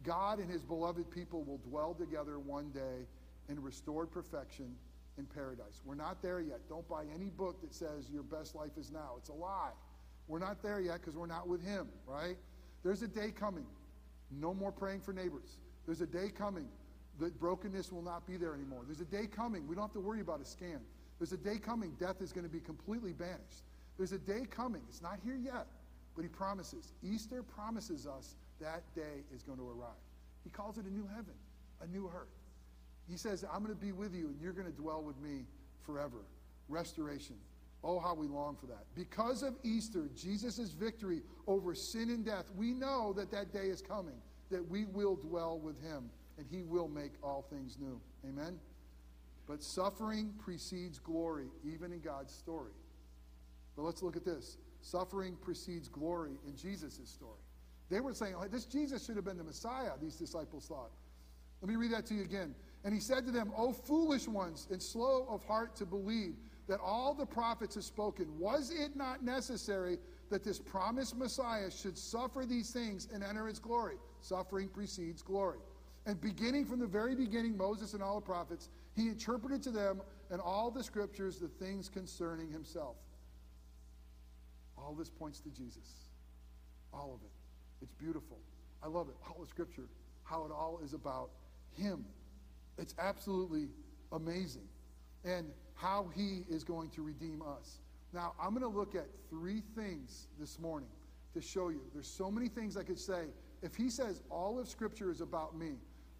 God 0.02 0.38
and 0.38 0.50
his 0.50 0.62
beloved 0.62 1.10
people 1.10 1.42
will 1.44 1.58
dwell 1.58 1.94
together 1.94 2.38
one 2.38 2.70
day 2.70 3.06
in 3.48 3.62
restored 3.62 4.10
perfection 4.10 4.74
in 5.16 5.24
paradise. 5.24 5.80
We're 5.84 5.94
not 5.94 6.20
there 6.20 6.40
yet. 6.40 6.60
Don't 6.68 6.86
buy 6.88 7.04
any 7.14 7.30
book 7.30 7.60
that 7.62 7.74
says 7.74 8.10
your 8.10 8.22
best 8.22 8.54
life 8.54 8.76
is 8.76 8.90
now. 8.90 9.14
It's 9.16 9.30
a 9.30 9.34
lie. 9.34 9.72
We're 10.28 10.38
not 10.38 10.62
there 10.62 10.80
yet 10.80 11.00
because 11.00 11.16
we're 11.16 11.26
not 11.26 11.48
with 11.48 11.62
him, 11.62 11.88
right? 12.06 12.36
There's 12.82 13.02
a 13.02 13.08
day 13.08 13.30
coming. 13.30 13.66
No 14.30 14.52
more 14.52 14.72
praying 14.72 15.00
for 15.00 15.12
neighbors. 15.12 15.60
There's 15.86 16.00
a 16.00 16.06
day 16.06 16.28
coming 16.36 16.68
that 17.18 17.38
brokenness 17.40 17.92
will 17.92 18.02
not 18.02 18.26
be 18.26 18.36
there 18.36 18.54
anymore. 18.54 18.82
There's 18.86 19.00
a 19.00 19.04
day 19.04 19.26
coming. 19.26 19.66
We 19.66 19.74
don't 19.74 19.84
have 19.84 19.92
to 19.94 20.00
worry 20.00 20.20
about 20.20 20.40
a 20.40 20.44
scan. 20.44 20.80
There's 21.18 21.32
a 21.32 21.38
day 21.38 21.58
coming. 21.58 21.92
Death 21.98 22.20
is 22.20 22.32
going 22.32 22.44
to 22.44 22.52
be 22.52 22.60
completely 22.60 23.12
banished. 23.12 23.64
There's 23.96 24.12
a 24.12 24.18
day 24.18 24.46
coming. 24.50 24.82
It's 24.88 25.00
not 25.00 25.18
here 25.24 25.36
yet, 25.36 25.66
but 26.14 26.22
he 26.22 26.28
promises. 26.28 26.92
Easter 27.02 27.42
promises 27.42 28.06
us 28.06 28.34
that 28.60 28.82
day 28.94 29.24
is 29.34 29.42
going 29.42 29.58
to 29.58 29.68
arrive. 29.68 29.96
He 30.44 30.50
calls 30.50 30.78
it 30.78 30.84
a 30.84 30.90
new 30.90 31.06
heaven, 31.06 31.34
a 31.80 31.86
new 31.86 32.10
earth. 32.14 32.28
He 33.08 33.16
says, 33.16 33.44
I'm 33.44 33.62
going 33.62 33.74
to 33.74 33.80
be 33.80 33.92
with 33.92 34.14
you 34.14 34.28
and 34.28 34.40
you're 34.40 34.52
going 34.52 34.66
to 34.66 34.78
dwell 34.78 35.02
with 35.02 35.18
me 35.20 35.44
forever. 35.84 36.26
Restoration. 36.68 37.36
Oh, 37.84 38.00
how 38.00 38.14
we 38.14 38.26
long 38.26 38.56
for 38.56 38.66
that. 38.66 38.84
Because 38.94 39.42
of 39.42 39.54
Easter, 39.62 40.08
Jesus' 40.16 40.70
victory 40.70 41.22
over 41.46 41.74
sin 41.74 42.10
and 42.10 42.24
death, 42.24 42.46
we 42.56 42.72
know 42.72 43.12
that 43.12 43.30
that 43.30 43.52
day 43.52 43.66
is 43.66 43.80
coming, 43.80 44.16
that 44.50 44.68
we 44.68 44.84
will 44.84 45.16
dwell 45.16 45.58
with 45.58 45.80
him 45.82 46.10
and 46.38 46.46
he 46.50 46.62
will 46.62 46.88
make 46.88 47.12
all 47.22 47.46
things 47.50 47.78
new. 47.80 48.00
Amen? 48.28 48.58
But 49.46 49.62
suffering 49.62 50.34
precedes 50.38 50.98
glory, 50.98 51.46
even 51.64 51.92
in 51.92 52.00
God's 52.00 52.34
story. 52.34 52.72
But 53.76 53.82
let's 53.82 54.02
look 54.02 54.16
at 54.16 54.24
this. 54.24 54.58
Suffering 54.80 55.36
precedes 55.40 55.88
glory 55.88 56.32
in 56.46 56.56
Jesus' 56.56 57.00
story. 57.04 57.38
They 57.88 58.00
were 58.00 58.14
saying, 58.14 58.34
oh, 58.36 58.46
this 58.48 58.64
Jesus 58.64 59.04
should 59.04 59.16
have 59.16 59.24
been 59.24 59.38
the 59.38 59.44
Messiah, 59.44 59.90
these 60.00 60.16
disciples 60.16 60.66
thought. 60.66 60.90
Let 61.62 61.70
me 61.70 61.76
read 61.76 61.92
that 61.92 62.06
to 62.06 62.14
you 62.14 62.22
again. 62.22 62.54
And 62.84 62.92
he 62.92 63.00
said 63.00 63.24
to 63.26 63.32
them, 63.32 63.52
O 63.56 63.72
foolish 63.72 64.28
ones, 64.28 64.66
and 64.70 64.82
slow 64.82 65.26
of 65.28 65.44
heart 65.44 65.74
to 65.76 65.86
believe 65.86 66.34
that 66.68 66.80
all 66.80 67.14
the 67.14 67.26
prophets 67.26 67.76
have 67.76 67.84
spoken. 67.84 68.26
Was 68.38 68.70
it 68.70 68.96
not 68.96 69.24
necessary 69.24 69.98
that 70.30 70.44
this 70.44 70.58
promised 70.58 71.16
Messiah 71.16 71.70
should 71.70 71.96
suffer 71.96 72.44
these 72.46 72.70
things 72.70 73.08
and 73.12 73.22
enter 73.22 73.46
his 73.46 73.58
glory? 73.58 73.96
Suffering 74.20 74.68
precedes 74.68 75.22
glory. 75.22 75.58
And 76.06 76.20
beginning 76.20 76.64
from 76.64 76.78
the 76.78 76.86
very 76.86 77.14
beginning, 77.14 77.56
Moses 77.56 77.94
and 77.94 78.02
all 78.02 78.16
the 78.16 78.26
prophets, 78.26 78.68
he 78.94 79.08
interpreted 79.08 79.62
to 79.64 79.70
them 79.70 80.00
in 80.30 80.40
all 80.40 80.70
the 80.70 80.82
scriptures 80.82 81.38
the 81.38 81.48
things 81.48 81.88
concerning 81.88 82.50
himself. 82.50 82.96
All 84.78 84.94
this 84.94 85.10
points 85.10 85.40
to 85.40 85.50
Jesus. 85.50 86.08
All 86.92 87.12
of 87.14 87.22
it. 87.22 87.32
It's 87.82 87.92
beautiful. 87.94 88.38
I 88.82 88.88
love 88.88 89.08
it. 89.08 89.16
All 89.26 89.42
the 89.42 89.48
scripture, 89.48 89.88
how 90.22 90.44
it 90.44 90.52
all 90.52 90.80
is 90.84 90.94
about 90.94 91.30
him. 91.76 92.04
It's 92.78 92.94
absolutely 92.98 93.68
amazing. 94.12 94.68
And 95.24 95.50
how 95.74 96.08
he 96.14 96.44
is 96.48 96.62
going 96.62 96.90
to 96.90 97.02
redeem 97.02 97.42
us. 97.42 97.78
Now, 98.16 98.32
I'm 98.40 98.54
going 98.54 98.62
to 98.62 98.78
look 98.78 98.94
at 98.94 99.08
three 99.28 99.62
things 99.76 100.28
this 100.40 100.58
morning 100.58 100.88
to 101.34 101.42
show 101.42 101.68
you. 101.68 101.82
There's 101.92 102.08
so 102.08 102.30
many 102.30 102.48
things 102.48 102.78
I 102.78 102.82
could 102.82 102.98
say. 102.98 103.24
If 103.60 103.74
he 103.74 103.90
says 103.90 104.22
all 104.30 104.58
of 104.58 104.66
Scripture 104.70 105.10
is 105.10 105.20
about 105.20 105.54
me, 105.54 105.72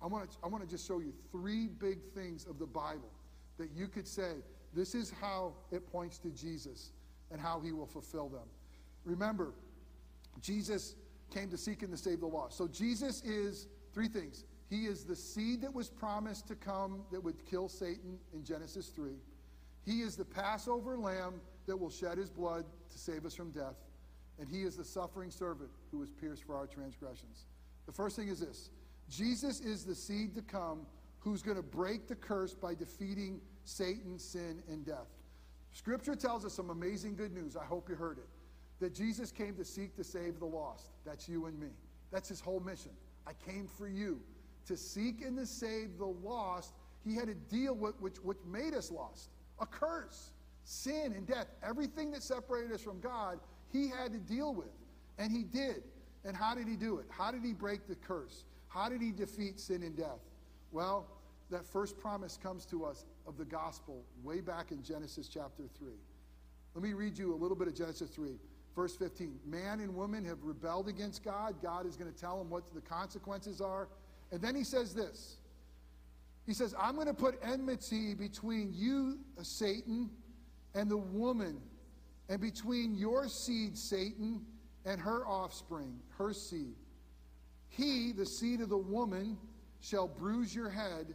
I 0.03 0.07
want 0.07 0.31
to, 0.31 0.37
I 0.45 0.49
want 0.49 0.63
to 0.63 0.69
just 0.69 0.87
show 0.87 0.99
you 0.99 1.15
three 1.33 1.69
big 1.69 2.03
things 2.15 2.45
of 2.45 2.59
the 2.59 2.67
Bible 2.67 3.11
that 3.57 3.71
you 3.75 3.89
could 3.89 4.07
say, 4.07 4.33
this 4.75 4.95
is 4.95 5.11
how 5.23 5.55
it 5.71 5.91
points 5.91 6.19
to 6.19 6.29
Jesus 6.29 6.91
and 7.31 7.41
how 7.41 7.61
he 7.61 7.73
will 7.73 7.87
fulfill 7.87 8.29
them. 8.29 8.47
Remember, 9.07 9.55
Jesus 10.43 10.97
came 11.33 11.49
to 11.49 11.57
seek 11.57 11.81
and 11.81 11.91
to 11.93 11.97
save 11.97 12.21
the 12.21 12.27
lost. 12.27 12.59
So 12.59 12.69
Jesus 12.69 13.23
is 13.23 13.69
three 13.95 14.09
things. 14.09 14.45
He 14.69 14.85
is 14.85 15.05
the 15.05 15.17
seed 15.17 15.63
that 15.63 15.73
was 15.73 15.89
promised 15.89 16.47
to 16.49 16.57
come 16.57 17.05
that 17.11 17.25
would 17.25 17.43
kill 17.47 17.71
Satan 17.71 18.19
in 18.35 18.45
Genesis 18.45 18.89
3. 18.89 19.13
He 19.87 20.01
is 20.01 20.17
the 20.17 20.25
Passover 20.25 20.99
lamb 20.99 21.41
that 21.67 21.77
will 21.77 21.91
shed 21.91 22.19
his 22.19 22.29
blood 22.29 22.65
to 22.91 22.99
save 22.99 23.25
us 23.25 23.35
from 23.35 23.53
death. 23.53 23.77
And 24.39 24.49
he 24.49 24.63
is 24.63 24.77
the 24.77 24.85
suffering 24.85 25.31
servant 25.31 25.71
who 25.91 25.99
was 25.99 26.11
pierced 26.11 26.45
for 26.45 26.57
our 26.57 26.67
transgressions. 26.67 27.47
The 27.87 27.93
first 27.93 28.17
thing 28.17 28.29
is 28.29 28.41
this 28.41 28.71
Jesus 29.09 29.61
is 29.61 29.85
the 29.85 29.95
seed 29.95 30.35
to 30.35 30.43
come 30.43 30.87
who's 31.21 31.43
going 31.43 31.57
to 31.57 31.63
break 31.63 32.09
the 32.09 32.17
curse 32.17 32.55
by 32.55 32.75
defeating 32.75 33.41
Satan, 33.65 34.19
sin, 34.19 34.63
and 34.69 34.85
death. 34.85 35.09
Scripture 35.73 36.15
tells 36.15 36.45
us 36.45 36.53
some 36.53 36.71
amazing 36.71 37.17
good 37.17 37.33
news. 37.33 37.57
I 37.57 37.65
hope 37.65 37.89
you 37.89 37.95
heard 37.95 38.19
it. 38.19 38.29
That 38.81 38.95
Jesus 38.95 39.31
came 39.31 39.55
to 39.57 39.65
seek 39.65 39.97
to 39.97 40.05
save 40.05 40.39
the 40.39 40.47
lost. 40.47 40.91
That's 41.05 41.29
you 41.29 41.47
and 41.47 41.59
me. 41.59 41.69
That's 42.11 42.29
his 42.29 42.41
whole 42.41 42.61
mission. 42.61 42.93
I 43.27 43.33
came 43.33 43.67
for 43.67 43.89
you. 43.89 44.21
To 44.67 44.77
seek 44.77 45.23
and 45.23 45.37
to 45.39 45.47
save 45.47 45.99
the 45.99 46.07
lost, 46.07 46.75
he 47.05 47.15
had 47.15 47.27
to 47.29 47.35
deal 47.35 47.75
with 47.75 48.01
which, 48.01 48.17
which 48.19 48.39
made 48.47 48.75
us 48.75 48.91
lost 48.91 49.31
a 49.61 49.67
curse, 49.67 50.31
sin 50.65 51.13
and 51.15 51.27
death. 51.27 51.47
Everything 51.63 52.11
that 52.13 52.23
separated 52.23 52.73
us 52.73 52.83
from 52.83 53.01
God, 53.01 53.39
he 53.73 53.89
had 53.89 54.13
to 54.13 54.19
deal 54.19 54.55
with. 54.55 54.69
And 55.19 55.33
he 55.33 55.45
did. 55.45 55.83
And 56.25 56.37
how 56.37 56.55
did 56.55 56.67
he 56.67 56.77
do 56.77 56.99
it? 56.99 57.07
How 57.09 57.31
did 57.31 57.45
he 57.45 57.53
break 57.53 57.87
the 57.87 57.95
curse? 57.95 58.45
How 58.69 58.89
did 58.89 59.01
he 59.01 59.13
defeat 59.13 59.61
sin 59.61 59.83
and 59.83 59.97
death? 59.97 60.21
Well, 60.73 61.07
that 61.51 61.65
first 61.65 61.99
promise 61.99 62.37
comes 62.43 62.67
to 62.67 62.85
us 62.85 63.05
of 63.27 63.37
the 63.37 63.45
gospel 63.45 64.03
way 64.23 64.41
back 64.41 64.73
in 64.73 64.83
Genesis 64.83 65.29
chapter 65.29 65.65
3. 65.79 65.89
Let 66.75 66.83
me 66.83 66.93
read 66.93 67.17
you 67.17 67.33
a 67.33 67.37
little 67.37 67.57
bit 67.57 67.69
of 67.69 67.75
Genesis 67.75 68.11
3, 68.11 68.33
verse 68.75 68.97
15. 68.97 69.39
Man 69.47 69.81
and 69.81 69.95
woman 69.95 70.25
have 70.25 70.43
rebelled 70.43 70.89
against 70.89 71.25
God. 71.25 71.55
God 71.63 71.87
is 71.87 71.97
going 71.97 72.13
to 72.13 72.19
tell 72.19 72.39
them 72.39 72.51
what 72.51 72.65
the 72.75 72.81
consequences 72.81 73.61
are. 73.61 73.89
And 74.33 74.43
then 74.43 74.55
he 74.55 74.65
says 74.65 74.93
this 74.93 75.39
He 76.47 76.55
says, 76.55 76.75
I'm 76.79 76.95
going 76.95 77.09
to 77.09 77.15
put 77.15 77.39
enmity 77.43 78.15
between 78.15 78.73
you, 78.73 79.19
uh, 79.39 79.43
Satan, 79.43 80.09
and 80.75 80.89
the 80.89 80.97
woman, 80.97 81.61
and 82.29 82.41
between 82.41 82.95
your 82.95 83.29
seed, 83.29 83.77
Satan, 83.77 84.45
and 84.85 85.01
her 85.01 85.27
offspring, 85.27 85.99
her 86.17 86.33
seed. 86.33 86.77
He, 87.69 88.13
the 88.13 88.25
seed 88.25 88.61
of 88.61 88.69
the 88.69 88.79
woman, 88.79 89.37
shall 89.81 90.07
bruise 90.07 90.55
your 90.55 90.71
head. 90.71 91.15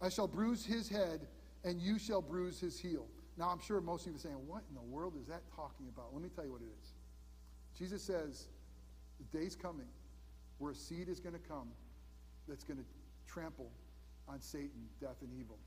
I 0.00 0.08
shall 0.08 0.26
bruise 0.26 0.64
his 0.64 0.88
head, 0.88 1.26
and 1.64 1.80
you 1.80 1.98
shall 1.98 2.22
bruise 2.22 2.58
his 2.58 2.78
heel. 2.78 3.06
Now, 3.36 3.50
I'm 3.50 3.60
sure 3.60 3.80
most 3.80 4.06
of 4.06 4.12
you 4.12 4.16
are 4.16 4.20
saying, 4.20 4.46
What 4.46 4.62
in 4.68 4.74
the 4.74 4.82
world 4.82 5.14
is 5.20 5.26
that 5.26 5.42
talking 5.54 5.86
about? 5.94 6.12
Let 6.12 6.22
me 6.22 6.30
tell 6.34 6.44
you 6.44 6.52
what 6.52 6.62
it 6.62 6.68
is. 6.80 6.94
Jesus 7.78 8.02
says, 8.02 8.48
The 9.18 9.38
day's 9.38 9.54
coming 9.54 9.86
where 10.58 10.72
a 10.72 10.74
seed 10.74 11.08
is 11.08 11.20
going 11.20 11.34
to 11.34 11.40
come 11.40 11.68
that's 12.48 12.64
going 12.64 12.78
to 12.78 12.84
trample 13.26 13.70
on 14.28 14.40
Satan, 14.40 14.88
death, 15.00 15.16
and 15.22 15.30
evil. 15.38 15.58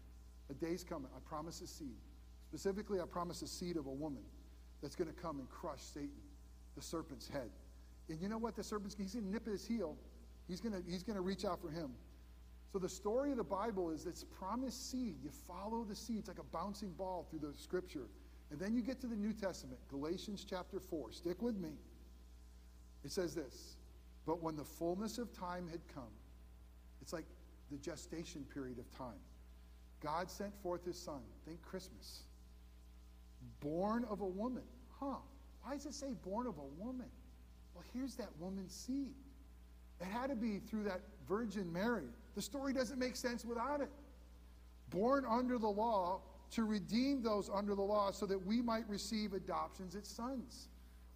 A 0.50 0.54
day's 0.54 0.84
coming. 0.84 1.10
I 1.16 1.20
promise 1.28 1.62
a 1.62 1.68
seed. 1.68 1.98
Specifically, 2.48 3.00
I 3.00 3.06
promise 3.06 3.42
a 3.42 3.48
seed 3.48 3.78
of 3.78 3.88
a 3.88 3.92
woman 3.92 4.24
that's 4.82 4.96
going 4.96 5.10
to 5.10 5.16
come 5.20 5.40
and 5.40 5.50
crush 5.50 5.82
Satan, 5.82 6.10
the 6.76 6.82
serpent's 6.82 7.28
head. 7.28 7.50
And 8.10 8.22
you 8.22 8.30
know 8.30 8.38
what? 8.38 8.56
The 8.56 8.64
serpent's 8.64 8.96
he's 8.98 9.14
going 9.14 9.26
to 9.26 9.32
nip 9.32 9.48
at 9.48 9.54
his 9.54 9.66
heel 9.66 9.98
He's 10.48 10.62
going 10.62 10.74
to 10.74 10.90
he's 10.90 11.04
going 11.04 11.16
to 11.16 11.22
reach 11.22 11.46
out 11.46 11.62
for 11.62 11.70
him. 11.70 11.92
So 12.72 12.80
the 12.80 12.90
story 12.90 13.32
of 13.32 13.38
the 13.38 13.44
Bible 13.44 13.90
is 13.92 14.04
this 14.04 14.24
promised 14.24 14.92
seed. 14.92 15.16
You 15.24 15.30
follow 15.48 15.86
the 15.88 15.96
seed. 15.96 16.20
It's 16.20 16.28
like 16.28 16.40
a 16.40 16.44
bouncing 16.44 16.92
ball 16.92 17.26
through 17.30 17.40
the 17.40 17.58
scripture. 17.58 18.08
And 18.52 18.60
then 18.60 18.76
you 18.76 18.82
get 18.82 19.00
to 19.02 19.08
the 19.08 19.16
New 19.16 19.34
Testament, 19.34 19.80
Galatians 19.90 20.46
chapter 20.48 20.80
4. 20.80 21.12
Stick 21.12 21.42
with 21.42 21.58
me. 21.58 21.72
It 23.04 23.12
says 23.12 23.34
this 23.34 23.78
But 24.26 24.44
when 24.44 24.56
the 24.56 24.64
fullness 24.64 25.18
of 25.18 25.32
time 25.34 25.68
had 25.70 25.82
come, 25.94 26.12
it's 27.02 27.14
like 27.14 27.26
the 27.72 27.78
gestation 27.78 28.46
period 28.54 28.80
of 28.80 28.90
time, 28.98 29.20
God 30.02 30.30
sent 30.30 30.54
forth 30.62 30.86
his 30.86 30.98
son. 30.98 31.22
Think 31.46 31.62
Christmas. 31.62 32.24
Born 33.60 34.06
of 34.10 34.22
a 34.22 34.26
woman. 34.26 34.64
Huh. 35.00 35.18
Why 35.64 35.74
does 35.74 35.86
it 35.86 35.94
say 35.94 36.14
born 36.24 36.48
of 36.48 36.58
a 36.58 36.84
woman? 36.84 37.08
Well, 37.74 37.84
here's 37.94 38.16
that 38.16 38.30
woman's 38.40 38.74
seed. 38.74 39.14
It 40.00 40.06
had 40.06 40.30
to 40.30 40.36
be 40.36 40.60
through 40.60 40.84
that 40.84 41.02
Virgin 41.28 41.72
Mary. 41.72 42.08
The 42.36 42.42
story 42.42 42.74
doesn't 42.74 43.00
make 43.00 43.16
sense 43.16 43.46
without 43.46 43.82
it. 43.82 43.90
Born 44.90 45.26
under 45.28 45.58
the 45.58 45.68
law 45.68 46.22
to 46.52 46.64
redeem 46.64 47.24
those 47.24 47.50
under 47.54 47.76
the 47.76 47.82
law 47.82 48.12
so 48.12 48.26
that 48.26 48.46
we 48.46 48.62
might 48.62 48.88
receive 48.88 49.34
adoptions 49.34 49.96
as 49.96 50.08
sons. 50.08 50.70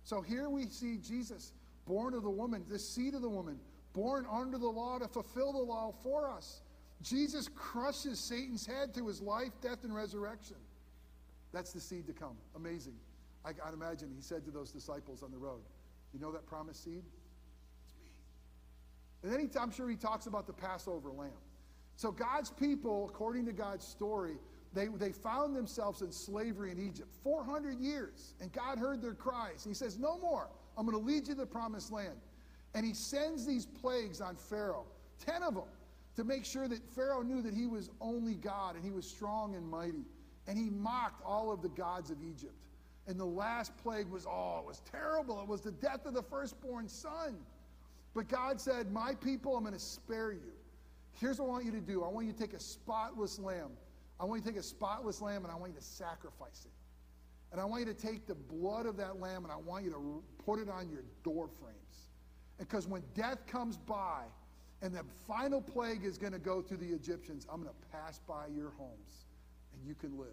So 0.04 0.22
here 0.22 0.50
we 0.50 0.66
see 0.66 0.98
Jesus, 0.98 1.54
born 1.86 2.14
of 2.14 2.24
the 2.24 2.30
woman, 2.30 2.66
the 2.68 2.80
seed 2.80 3.14
of 3.14 3.22
the 3.22 3.30
woman, 3.30 3.60
born 3.94 4.26
under 4.32 4.58
the 4.58 4.68
law 4.68 5.00
to 5.00 5.08
fulfill 5.08 5.54
the 5.54 5.60
law 5.60 5.94
for 6.04 6.30
us. 6.30 6.62
Jesus 7.02 7.50
crushes 7.56 8.20
Satan's 8.20 8.66
head 8.66 8.94
through 8.94 9.08
his 9.08 9.22
life, 9.22 9.52
death, 9.62 9.84
and 9.84 9.96
resurrection. 9.96 10.58
That's 11.54 11.72
the 11.72 11.80
seed 11.80 12.08
to 12.08 12.14
come. 12.14 12.36
Amazing. 12.56 12.96
I, 13.46 13.52
would 13.66 13.74
imagine 13.74 14.12
he 14.16 14.22
said 14.22 14.44
to 14.46 14.52
those 14.52 14.72
disciples 14.72 15.24
on 15.24 15.32
the 15.32 15.38
road, 15.38 15.62
You 16.14 16.20
know 16.20 16.32
that 16.32 16.46
promised 16.46 16.84
seed? 16.84 17.04
It's 17.86 17.96
me. 17.98 18.12
And 19.24 19.32
then 19.32 19.40
he, 19.40 19.60
I'm 19.60 19.72
sure 19.72 19.90
he 19.90 19.96
talks 19.96 20.28
about 20.28 20.46
the 20.46 20.54
Passover 20.54 21.12
lamb. 21.12 21.32
So 21.96 22.12
God's 22.12 22.52
people, 22.52 23.10
according 23.10 23.46
to 23.46 23.54
God's 23.54 23.86
story, 23.86 24.38
they, 24.74 24.88
they 24.88 25.12
found 25.12 25.56
themselves 25.56 26.02
in 26.02 26.12
slavery 26.12 26.72
in 26.72 26.80
Egypt 26.80 27.10
400 27.24 27.80
years. 27.80 28.36
And 28.40 28.52
God 28.52 28.78
heard 28.78 29.02
their 29.02 29.14
cries. 29.14 29.66
And 29.66 29.74
He 29.74 29.76
says, 29.76 29.98
No 29.98 30.18
more. 30.20 30.50
I'm 30.78 30.86
going 30.86 30.98
to 30.98 31.04
lead 31.06 31.28
you 31.28 31.34
to 31.34 31.42
the 31.42 31.46
promised 31.46 31.92
land. 31.92 32.16
And 32.74 32.86
he 32.86 32.94
sends 32.94 33.46
these 33.46 33.66
plagues 33.66 34.22
on 34.22 34.36
Pharaoh, 34.36 34.86
10 35.26 35.44
of 35.44 35.56
them, 35.56 35.64
to 36.16 36.24
make 36.24 36.46
sure 36.46 36.68
that 36.68 36.88
Pharaoh 36.90 37.22
knew 37.22 37.42
that 37.42 37.54
he 37.54 37.66
was 37.66 37.90
only 38.02 38.36
God 38.36 38.76
and 38.76 38.84
he 38.84 38.92
was 38.92 39.08
strong 39.10 39.56
and 39.56 39.68
mighty. 39.68 40.06
And 40.48 40.58
he 40.58 40.70
mocked 40.70 41.22
all 41.26 41.52
of 41.52 41.62
the 41.62 41.70
gods 41.70 42.12
of 42.12 42.18
Egypt. 42.24 42.54
And 43.08 43.20
the 43.20 43.26
last 43.26 43.76
plague 43.78 44.08
was, 44.08 44.26
oh, 44.28 44.60
it 44.60 44.66
was 44.66 44.82
terrible. 44.92 45.42
It 45.42 45.48
was 45.48 45.62
the 45.62 45.72
death 45.72 46.06
of 46.06 46.14
the 46.14 46.24
firstborn 46.24 46.88
son. 46.88 47.38
But 48.14 48.28
God 48.28 48.60
said, 48.60 48.92
My 48.92 49.16
people, 49.16 49.56
I'm 49.56 49.64
going 49.64 49.74
to 49.74 49.80
spare 49.80 50.32
you. 50.32 50.54
Here's 51.14 51.40
what 51.40 51.48
I 51.48 51.50
want 51.50 51.66
you 51.66 51.72
to 51.72 51.82
do 51.82 52.04
I 52.04 52.08
want 52.08 52.28
you 52.28 52.34
to 52.34 52.40
take 52.40 52.54
a 52.54 52.60
spotless 52.60 53.40
lamb. 53.40 53.72
I 54.20 54.26
want 54.26 54.40
you 54.40 54.46
to 54.46 54.52
take 54.52 54.60
a 54.60 54.66
spotless 54.66 55.22
lamb 55.22 55.44
and 55.44 55.52
I 55.52 55.56
want 55.56 55.74
you 55.74 55.80
to 55.80 55.86
sacrifice 55.86 56.66
it. 56.66 56.72
And 57.52 57.60
I 57.60 57.66
want 57.66 57.86
you 57.86 57.94
to 57.94 58.00
take 58.00 58.28
the 58.28 58.36
blood 58.36 58.86
of 58.86 58.98
that 58.98 59.20
lamb 59.20 59.44
and 59.44 59.52
I 59.52 59.58
want 59.58 59.86
you 59.86 59.92
to 59.92 60.24
put 60.46 60.60
it 60.60 60.70
on 60.70 60.90
your 60.90 61.04
door 61.24 61.50
frames. 61.60 61.89
Because 62.60 62.88
when 62.88 63.02
death 63.16 63.48
comes 63.48 63.78
by 63.78 64.24
and 64.82 64.94
the 64.94 65.04
final 65.28 65.62
plague 65.62 66.04
is 66.04 66.18
going 66.18 66.34
to 66.34 66.40
go 66.40 66.62
through 66.62 66.78
the 66.78 66.94
Egyptians, 66.94 67.48
I'm 67.52 67.62
going 67.64 67.74
to 67.74 67.98
pass 67.98 68.20
by 68.28 68.48
your 68.56 68.72
homes 68.78 69.26
and 69.74 69.88
you 69.88 69.96
can 69.96 70.18
live. 70.18 70.28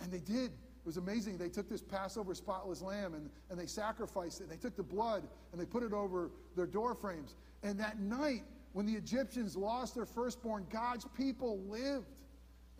And 0.00 0.10
they 0.10 0.18
did. 0.18 0.50
It 0.50 0.86
was 0.86 0.96
amazing. 0.96 1.38
They 1.38 1.48
took 1.48 1.68
this 1.68 1.82
Passover 1.82 2.34
spotless 2.34 2.82
lamb 2.82 3.14
and, 3.14 3.30
and 3.50 3.58
they 3.58 3.66
sacrificed 3.66 4.40
it. 4.40 4.48
They 4.48 4.56
took 4.56 4.76
the 4.76 4.82
blood 4.82 5.22
and 5.52 5.60
they 5.60 5.66
put 5.66 5.82
it 5.82 5.92
over 5.92 6.30
their 6.56 6.66
door 6.66 6.94
frames. 6.94 7.36
And 7.62 7.78
that 7.80 8.00
night, 8.00 8.42
when 8.72 8.86
the 8.86 8.94
Egyptians 8.94 9.56
lost 9.56 9.94
their 9.94 10.06
firstborn, 10.06 10.66
God's 10.70 11.06
people 11.16 11.60
lived. 11.68 12.20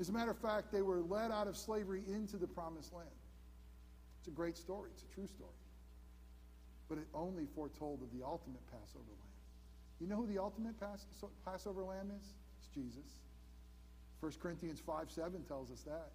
As 0.01 0.09
a 0.09 0.13
matter 0.13 0.33
of 0.33 0.39
fact, 0.39 0.73
they 0.73 0.83
were 0.83 1.03
led 1.03 1.31
out 1.31 1.47
of 1.47 1.57
slavery 1.57 2.03
into 2.09 2.37
the 2.37 2.49
promised 2.49 2.93
land. 2.93 3.09
It's 4.19 4.29
a 4.29 4.33
great 4.33 4.57
story, 4.57 4.91
it's 4.93 5.05
a 5.05 5.15
true 5.15 5.27
story. 5.27 5.53
But 6.89 6.99
it 6.99 7.07
only 7.15 7.47
foretold 7.55 8.03
of 8.03 8.11
the 8.17 8.25
ultimate 8.25 8.65
Passover 8.71 9.09
lamb. 9.09 9.35
You 10.01 10.07
know 10.07 10.17
who 10.17 10.27
the 10.27 10.39
ultimate 10.39 10.75
Passover 11.45 11.83
lamb 11.83 12.11
is? 12.17 12.35
It's 12.59 12.69
Jesus. 12.69 13.21
1 14.21 14.33
Corinthians 14.41 14.81
5 14.81 15.11
7 15.11 15.43
tells 15.45 15.71
us 15.71 15.83
that. 15.83 16.11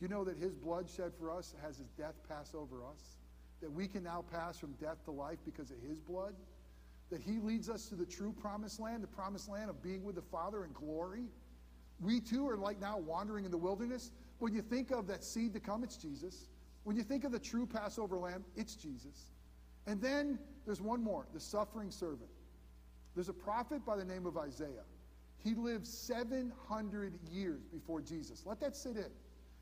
You 0.00 0.08
know 0.08 0.24
that 0.24 0.36
his 0.36 0.54
blood 0.54 0.88
shed 0.88 1.12
for 1.18 1.30
us 1.30 1.54
has 1.62 1.78
his 1.78 1.88
death 1.90 2.14
pass 2.28 2.54
over 2.54 2.84
us? 2.84 3.16
That 3.60 3.72
we 3.72 3.86
can 3.86 4.02
now 4.02 4.24
pass 4.30 4.58
from 4.58 4.72
death 4.72 5.04
to 5.04 5.10
life 5.10 5.38
because 5.44 5.70
of 5.70 5.76
his 5.88 6.00
blood? 6.00 6.34
That 7.10 7.20
he 7.20 7.38
leads 7.38 7.68
us 7.68 7.88
to 7.88 7.94
the 7.94 8.06
true 8.06 8.32
promised 8.32 8.80
land, 8.80 9.02
the 9.02 9.08
promised 9.08 9.48
land 9.48 9.70
of 9.70 9.82
being 9.82 10.04
with 10.04 10.16
the 10.16 10.22
Father 10.22 10.64
in 10.64 10.72
glory? 10.72 11.24
We 12.00 12.20
too 12.20 12.48
are 12.48 12.56
like 12.56 12.80
now 12.80 12.98
wandering 12.98 13.44
in 13.44 13.50
the 13.50 13.58
wilderness. 13.58 14.10
When 14.38 14.52
you 14.52 14.62
think 14.62 14.90
of 14.90 15.06
that 15.06 15.22
seed 15.24 15.54
to 15.54 15.60
come, 15.60 15.84
it's 15.84 15.96
Jesus. 15.96 16.48
When 16.82 16.96
you 16.96 17.02
think 17.02 17.24
of 17.24 17.32
the 17.32 17.38
true 17.38 17.66
Passover 17.66 18.16
lamb, 18.16 18.44
it's 18.56 18.74
Jesus. 18.74 19.30
And 19.86 20.00
then 20.00 20.38
there's 20.64 20.80
one 20.80 21.02
more 21.02 21.26
the 21.32 21.40
suffering 21.40 21.90
servant. 21.90 22.30
There's 23.14 23.28
a 23.28 23.34
prophet 23.34 23.84
by 23.84 23.96
the 23.96 24.04
name 24.04 24.26
of 24.26 24.36
Isaiah. 24.36 24.84
He 25.42 25.54
lived 25.54 25.86
700 25.86 27.18
years 27.30 27.64
before 27.66 28.00
Jesus. 28.00 28.44
Let 28.46 28.60
that 28.60 28.74
sit 28.74 28.96
in. 28.96 29.10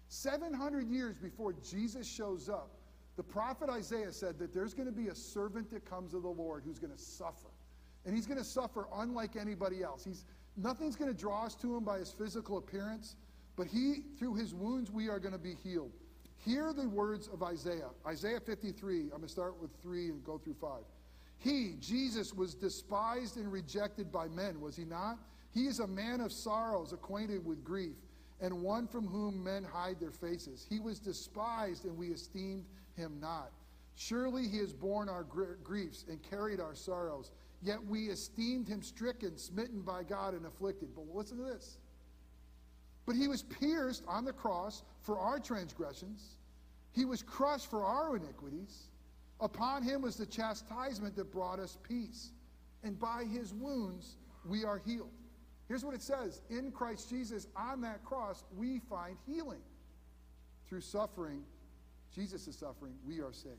700 0.08 0.88
years 0.88 1.16
before 1.16 1.54
Jesus 1.54 2.06
shows 2.06 2.48
up, 2.48 2.70
the 3.16 3.22
prophet 3.22 3.68
Isaiah 3.68 4.12
said 4.12 4.38
that 4.38 4.54
there's 4.54 4.74
going 4.74 4.86
to 4.86 4.92
be 4.92 5.08
a 5.08 5.14
servant 5.14 5.70
that 5.70 5.84
comes 5.84 6.14
of 6.14 6.22
the 6.22 6.28
Lord 6.28 6.62
who's 6.64 6.78
going 6.78 6.92
to 6.92 6.98
suffer. 6.98 7.48
And 8.06 8.14
he's 8.14 8.26
going 8.26 8.38
to 8.38 8.44
suffer 8.44 8.86
unlike 8.94 9.36
anybody 9.36 9.82
else. 9.82 10.04
He's, 10.04 10.24
nothing's 10.56 10.96
going 10.96 11.12
to 11.12 11.18
draw 11.18 11.44
us 11.44 11.54
to 11.56 11.76
him 11.76 11.84
by 11.84 11.98
his 11.98 12.10
physical 12.10 12.58
appearance, 12.58 13.16
but 13.56 13.66
he, 13.66 14.04
through 14.18 14.34
his 14.34 14.54
wounds, 14.54 14.90
we 14.90 15.08
are 15.08 15.18
going 15.18 15.32
to 15.32 15.38
be 15.38 15.54
healed. 15.62 15.92
Hear 16.44 16.72
the 16.72 16.88
words 16.88 17.28
of 17.32 17.42
Isaiah. 17.42 17.90
Isaiah 18.06 18.40
53. 18.40 19.02
I'm 19.02 19.08
going 19.08 19.22
to 19.22 19.28
start 19.28 19.60
with 19.60 19.70
3 19.82 20.08
and 20.10 20.24
go 20.24 20.38
through 20.38 20.56
5. 20.60 20.80
He, 21.38 21.74
Jesus, 21.80 22.32
was 22.32 22.54
despised 22.54 23.36
and 23.36 23.50
rejected 23.50 24.12
by 24.12 24.28
men, 24.28 24.60
was 24.60 24.76
he 24.76 24.84
not? 24.84 25.18
He 25.52 25.66
is 25.66 25.80
a 25.80 25.86
man 25.86 26.20
of 26.20 26.32
sorrows, 26.32 26.92
acquainted 26.92 27.44
with 27.44 27.64
grief 27.64 27.96
and 28.42 28.60
one 28.60 28.88
from 28.88 29.06
whom 29.06 29.42
men 29.42 29.62
hide 29.62 30.00
their 30.00 30.10
faces. 30.10 30.66
He 30.68 30.80
was 30.80 30.98
despised, 30.98 31.84
and 31.84 31.96
we 31.96 32.08
esteemed 32.08 32.64
him 32.96 33.18
not. 33.20 33.52
Surely 33.94 34.48
he 34.48 34.58
has 34.58 34.72
borne 34.72 35.08
our 35.08 35.24
griefs 35.62 36.04
and 36.08 36.20
carried 36.22 36.58
our 36.58 36.74
sorrows. 36.74 37.30
Yet 37.62 37.84
we 37.86 38.08
esteemed 38.08 38.66
him 38.66 38.82
stricken, 38.82 39.38
smitten 39.38 39.82
by 39.82 40.02
God, 40.02 40.34
and 40.34 40.44
afflicted. 40.44 40.88
But 40.94 41.04
listen 41.14 41.38
to 41.38 41.44
this. 41.44 41.78
But 43.06 43.16
he 43.16 43.28
was 43.28 43.42
pierced 43.42 44.04
on 44.06 44.24
the 44.24 44.32
cross 44.32 44.82
for 45.00 45.18
our 45.18 45.38
transgressions, 45.38 46.36
he 46.92 47.04
was 47.04 47.22
crushed 47.22 47.70
for 47.70 47.84
our 47.84 48.16
iniquities. 48.16 48.88
Upon 49.40 49.82
him 49.82 50.02
was 50.02 50.16
the 50.16 50.26
chastisement 50.26 51.16
that 51.16 51.32
brought 51.32 51.58
us 51.58 51.76
peace. 51.82 52.30
And 52.84 52.98
by 52.98 53.24
his 53.24 53.52
wounds 53.52 54.16
we 54.44 54.64
are 54.64 54.78
healed. 54.78 55.10
Here's 55.68 55.84
what 55.84 55.94
it 55.94 56.02
says 56.02 56.42
In 56.50 56.70
Christ 56.70 57.08
Jesus, 57.08 57.48
on 57.56 57.80
that 57.80 58.04
cross, 58.04 58.44
we 58.56 58.78
find 58.78 59.16
healing. 59.26 59.62
Through 60.68 60.82
suffering, 60.82 61.42
Jesus' 62.14 62.46
is 62.46 62.56
suffering, 62.56 62.94
we 63.06 63.20
are 63.20 63.32
saved. 63.32 63.56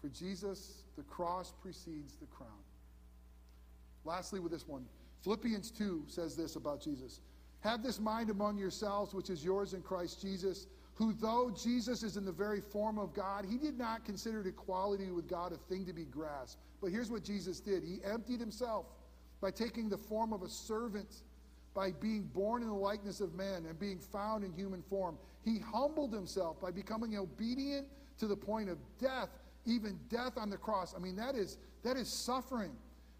For 0.00 0.08
Jesus, 0.08 0.84
the 0.96 1.02
cross 1.02 1.52
precedes 1.62 2.16
the 2.16 2.26
crown. 2.26 2.50
Lastly, 4.04 4.38
with 4.38 4.52
this 4.52 4.68
one, 4.68 4.84
Philippians 5.22 5.70
2 5.70 6.04
says 6.06 6.36
this 6.36 6.56
about 6.56 6.80
Jesus 6.80 7.20
Have 7.66 7.82
this 7.82 7.98
mind 7.98 8.30
among 8.30 8.58
yourselves, 8.58 9.12
which 9.12 9.28
is 9.28 9.44
yours 9.44 9.74
in 9.74 9.82
Christ 9.82 10.22
Jesus, 10.22 10.68
who, 10.94 11.12
though 11.12 11.50
Jesus 11.50 12.04
is 12.04 12.16
in 12.16 12.24
the 12.24 12.30
very 12.30 12.60
form 12.60 12.96
of 12.96 13.12
God, 13.12 13.44
he 13.44 13.58
did 13.58 13.76
not 13.76 14.04
consider 14.04 14.40
equality 14.46 15.10
with 15.10 15.26
God 15.26 15.52
a 15.52 15.56
thing 15.56 15.84
to 15.86 15.92
be 15.92 16.04
grasped. 16.04 16.62
But 16.80 16.92
here's 16.92 17.10
what 17.10 17.24
Jesus 17.24 17.58
did 17.58 17.82
He 17.82 17.98
emptied 18.04 18.38
himself 18.38 18.86
by 19.40 19.50
taking 19.50 19.88
the 19.88 19.98
form 19.98 20.32
of 20.32 20.42
a 20.42 20.48
servant, 20.48 21.22
by 21.74 21.90
being 21.90 22.22
born 22.32 22.62
in 22.62 22.68
the 22.68 22.74
likeness 22.74 23.20
of 23.20 23.34
man 23.34 23.66
and 23.66 23.76
being 23.80 23.98
found 23.98 24.44
in 24.44 24.52
human 24.52 24.80
form. 24.82 25.18
He 25.44 25.58
humbled 25.58 26.14
himself 26.14 26.60
by 26.60 26.70
becoming 26.70 27.18
obedient 27.18 27.88
to 28.18 28.28
the 28.28 28.36
point 28.36 28.68
of 28.68 28.78
death, 29.00 29.30
even 29.64 29.98
death 30.08 30.38
on 30.38 30.50
the 30.50 30.56
cross. 30.56 30.94
I 30.94 31.00
mean, 31.00 31.16
that 31.16 31.34
is, 31.34 31.58
that 31.82 31.96
is 31.96 32.08
suffering. 32.08 32.70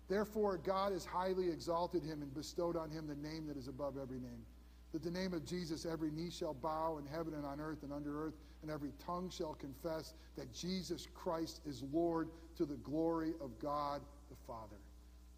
Therefore, 0.09 0.59
God 0.59 0.93
has 0.93 1.05
highly 1.05 1.51
exalted 1.51 2.03
him 2.03 2.23
and 2.23 2.33
bestowed 2.33 2.77
on 2.77 2.91
him 2.91 3.07
the 3.07 3.29
name 3.29 3.47
that 3.49 3.57
is 3.57 3.69
above 3.69 3.97
every 4.01 4.19
name. 4.19 4.45
That 4.93 5.03
the 5.03 5.11
name 5.11 5.35
of 5.35 5.45
Jesus, 5.45 5.85
every 5.85 6.11
knee 6.11 6.31
shall 6.31 6.55
bow 6.55 6.99
in 6.99 7.07
heaven 7.07 7.35
and 7.35 7.45
on 7.45 7.61
earth 7.61 7.83
and 7.83 7.93
under 7.93 8.27
earth, 8.27 8.35
and 8.63 8.71
every 8.71 8.93
tongue 9.05 9.31
shall 9.31 9.55
confess 9.55 10.15
that 10.37 10.53
Jesus 10.55 11.09
Christ 11.15 11.61
is 11.67 11.83
Lord 11.93 12.29
to 12.57 12.65
the 12.65 12.77
glory 12.77 13.33
of 13.41 13.59
God 13.59 14.01
the 14.31 14.37
Father. 14.47 14.77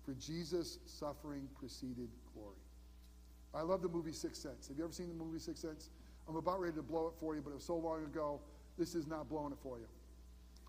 For 0.05 0.15
Jesus' 0.15 0.79
suffering 0.87 1.49
preceded 1.59 2.09
glory. 2.35 2.57
I 3.55 3.63
love 3.63 3.83
the 3.83 3.89
movie 3.89 4.13
Sixth 4.13 4.43
Sense. 4.43 4.69
Have 4.69 4.77
you 4.77 4.85
ever 4.85 4.93
seen 4.93 5.09
the 5.09 5.15
movie 5.15 5.39
Sixth 5.39 5.63
Sense? 5.63 5.91
I'm 6.29 6.37
about 6.37 6.61
ready 6.61 6.77
to 6.77 6.83
blow 6.83 7.07
it 7.09 7.15
for 7.19 7.35
you, 7.35 7.41
but 7.41 7.51
it 7.51 7.55
was 7.55 7.65
so 7.65 7.77
long 7.77 8.05
ago, 8.05 8.41
this 8.79 8.95
is 8.95 9.07
not 9.07 9.29
blowing 9.29 9.53
it 9.53 9.59
for 9.63 9.79
you. 9.79 9.87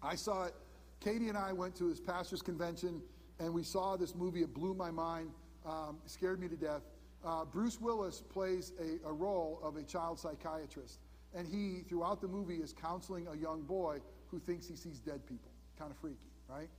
I 0.01 0.15
saw 0.15 0.45
it. 0.45 0.53
Katie 1.01 1.29
and 1.29 1.37
I 1.37 1.53
went 1.53 1.75
to 1.75 1.87
his 1.87 1.99
pastor's 1.99 2.41
convention, 2.41 3.01
and 3.39 3.53
we 3.53 3.63
saw 3.63 3.95
this 3.97 4.15
movie. 4.15 4.41
It 4.41 4.53
blew 4.53 4.73
my 4.73 4.91
mind, 4.91 5.31
um, 5.65 5.97
scared 6.05 6.39
me 6.39 6.47
to 6.47 6.55
death. 6.55 6.81
Uh, 7.25 7.45
Bruce 7.45 7.79
Willis 7.81 8.21
plays 8.21 8.73
a, 8.79 9.07
a 9.07 9.11
role 9.11 9.59
of 9.63 9.75
a 9.75 9.83
child 9.83 10.19
psychiatrist, 10.19 10.99
and 11.33 11.47
he, 11.47 11.83
throughout 11.87 12.21
the 12.21 12.27
movie, 12.27 12.55
is 12.55 12.73
counseling 12.73 13.27
a 13.27 13.35
young 13.35 13.61
boy 13.61 13.99
who 14.27 14.39
thinks 14.39 14.67
he 14.67 14.75
sees 14.75 14.99
dead 14.99 15.25
people. 15.25 15.51
Kind 15.77 15.91
of 15.91 15.97
freaky, 15.97 16.17
right? 16.49 16.69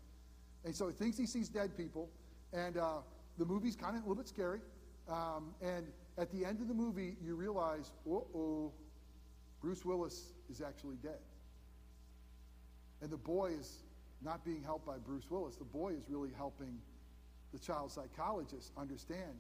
And 0.65 0.75
so 0.75 0.89
he 0.89 0.93
thinks 0.93 1.19
he 1.19 1.27
sees 1.27 1.49
dead 1.49 1.77
people, 1.77 2.09
and 2.53 2.77
uh, 2.77 2.99
the 3.39 3.45
movie's 3.45 3.77
kind 3.77 3.97
of 3.97 4.03
a 4.05 4.09
little 4.09 4.23
bit 4.23 4.29
scary. 4.29 4.61
Um, 5.09 5.55
and 5.63 5.87
at 6.19 6.31
the 6.31 6.45
end 6.45 6.61
of 6.61 6.69
the 6.69 6.75
movie, 6.75 7.17
you 7.23 7.35
realize, 7.35 7.93
oh, 8.09 8.73
Bruce 9.61 9.85
Willis 9.85 10.33
is 10.51 10.61
actually 10.61 10.97
dead. 11.03 11.19
And 13.03 13.11
the 13.11 13.17
boy 13.17 13.53
is 13.59 13.83
not 14.23 14.45
being 14.45 14.63
helped 14.63 14.87
by 14.87 14.99
Bruce 14.99 15.31
Willis. 15.31 15.57
The 15.57 15.65
boy 15.65 15.91
is 15.91 16.05
really 16.09 16.31
helping 16.37 16.79
the 17.53 17.59
child 17.59 17.91
psychologist 17.91 18.73
understand 18.77 19.39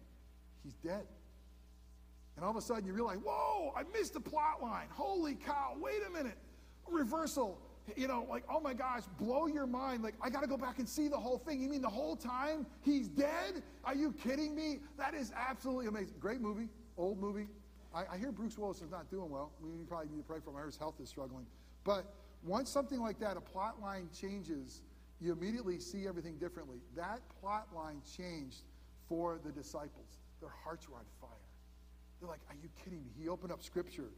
he's 0.62 0.74
dead. 0.74 1.06
And 2.36 2.44
all 2.44 2.50
of 2.50 2.56
a 2.56 2.62
sudden 2.62 2.86
you 2.86 2.92
realize, 2.92 3.18
whoa, 3.18 3.72
I 3.76 3.82
missed 3.92 4.14
the 4.14 4.20
plot 4.20 4.62
line. 4.62 4.86
Holy 4.90 5.34
cow, 5.34 5.74
wait 5.78 6.00
a 6.06 6.10
minute. 6.10 6.38
Reversal. 6.88 7.60
you 7.96 8.08
know, 8.08 8.26
like, 8.28 8.44
oh 8.50 8.60
my 8.60 8.74
gosh, 8.74 9.02
blow 9.18 9.46
your 9.46 9.66
mind. 9.66 10.02
Like, 10.02 10.14
I 10.22 10.30
got 10.30 10.42
to 10.42 10.48
go 10.48 10.56
back 10.56 10.78
and 10.78 10.88
see 10.88 11.08
the 11.08 11.18
whole 11.18 11.38
thing. 11.38 11.60
You 11.60 11.68
mean 11.68 11.82
the 11.82 11.88
whole 11.88 12.16
time 12.16 12.66
he's 12.82 13.08
dead? 13.08 13.62
Are 13.84 13.94
you 13.94 14.12
kidding 14.12 14.54
me? 14.54 14.80
That 14.96 15.14
is 15.14 15.32
absolutely 15.36 15.86
amazing. 15.86 16.14
Great 16.18 16.40
movie, 16.40 16.68
old 16.96 17.20
movie. 17.20 17.48
I, 17.94 18.04
I 18.12 18.18
hear 18.18 18.32
Bruce 18.32 18.56
Willis 18.56 18.82
is 18.82 18.90
not 18.90 19.10
doing 19.10 19.30
well. 19.30 19.52
We 19.60 19.84
probably 19.84 20.08
need 20.08 20.18
to 20.18 20.28
pray 20.28 20.38
for 20.42 20.50
him. 20.50 20.56
I 20.56 20.66
his 20.66 20.76
health 20.76 20.94
is 21.00 21.08
struggling. 21.08 21.46
But 21.84 22.04
once 22.42 22.70
something 22.70 23.00
like 23.00 23.18
that, 23.20 23.36
a 23.36 23.40
plot 23.40 23.80
line 23.80 24.08
changes, 24.18 24.82
you 25.20 25.32
immediately 25.32 25.78
see 25.78 26.06
everything 26.06 26.36
differently. 26.38 26.78
That 26.96 27.20
plot 27.40 27.68
line 27.74 28.00
changed 28.16 28.62
for 29.08 29.38
the 29.44 29.52
disciples. 29.52 30.18
Their 30.40 30.52
hearts 30.64 30.88
were 30.88 30.96
on 30.96 31.04
fire. 31.20 31.30
They're 32.20 32.28
like, 32.28 32.40
Are 32.48 32.56
you 32.62 32.68
kidding 32.82 33.04
me? 33.04 33.10
He 33.18 33.28
opened 33.28 33.52
up 33.52 33.62
scripture, 33.62 34.10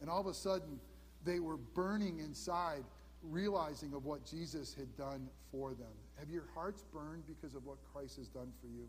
and 0.00 0.10
all 0.10 0.20
of 0.20 0.26
a 0.26 0.34
sudden, 0.34 0.78
they 1.24 1.40
were 1.40 1.56
burning 1.56 2.18
inside 2.20 2.84
realizing 3.22 3.92
of 3.92 4.04
what 4.04 4.24
Jesus 4.24 4.74
had 4.74 4.96
done 4.96 5.28
for 5.50 5.74
them. 5.74 5.92
Have 6.18 6.30
your 6.30 6.44
hearts 6.54 6.84
burned 6.92 7.24
because 7.26 7.54
of 7.54 7.64
what 7.66 7.76
Christ 7.92 8.16
has 8.16 8.28
done 8.28 8.52
for 8.60 8.66
you? 8.66 8.86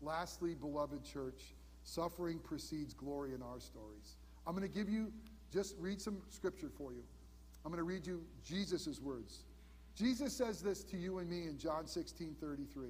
Lastly, 0.00 0.54
beloved 0.54 1.04
church, 1.04 1.54
suffering 1.82 2.38
precedes 2.38 2.94
glory 2.94 3.34
in 3.34 3.42
our 3.42 3.60
stories. 3.60 4.16
I'm 4.46 4.54
going 4.54 4.66
to 4.66 4.74
give 4.74 4.88
you, 4.88 5.12
just 5.52 5.74
read 5.78 6.00
some 6.00 6.18
scripture 6.28 6.70
for 6.76 6.92
you. 6.92 7.02
I'm 7.64 7.70
going 7.70 7.78
to 7.78 7.84
read 7.84 8.06
you 8.06 8.22
Jesus' 8.44 9.00
words. 9.00 9.44
Jesus 9.94 10.32
says 10.32 10.62
this 10.62 10.82
to 10.84 10.96
you 10.96 11.18
and 11.18 11.28
me 11.28 11.46
in 11.46 11.58
John 11.58 11.86
16 11.86 12.36
33. 12.40 12.88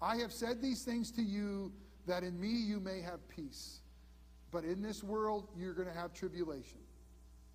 I 0.00 0.16
have 0.16 0.32
said 0.32 0.62
these 0.62 0.82
things 0.84 1.10
to 1.12 1.22
you 1.22 1.72
that 2.06 2.22
in 2.22 2.38
me 2.40 2.48
you 2.48 2.80
may 2.80 3.00
have 3.00 3.26
peace. 3.28 3.80
But 4.50 4.64
in 4.64 4.80
this 4.80 5.02
world 5.02 5.48
you're 5.56 5.74
going 5.74 5.88
to 5.88 5.94
have 5.94 6.14
tribulation. 6.14 6.78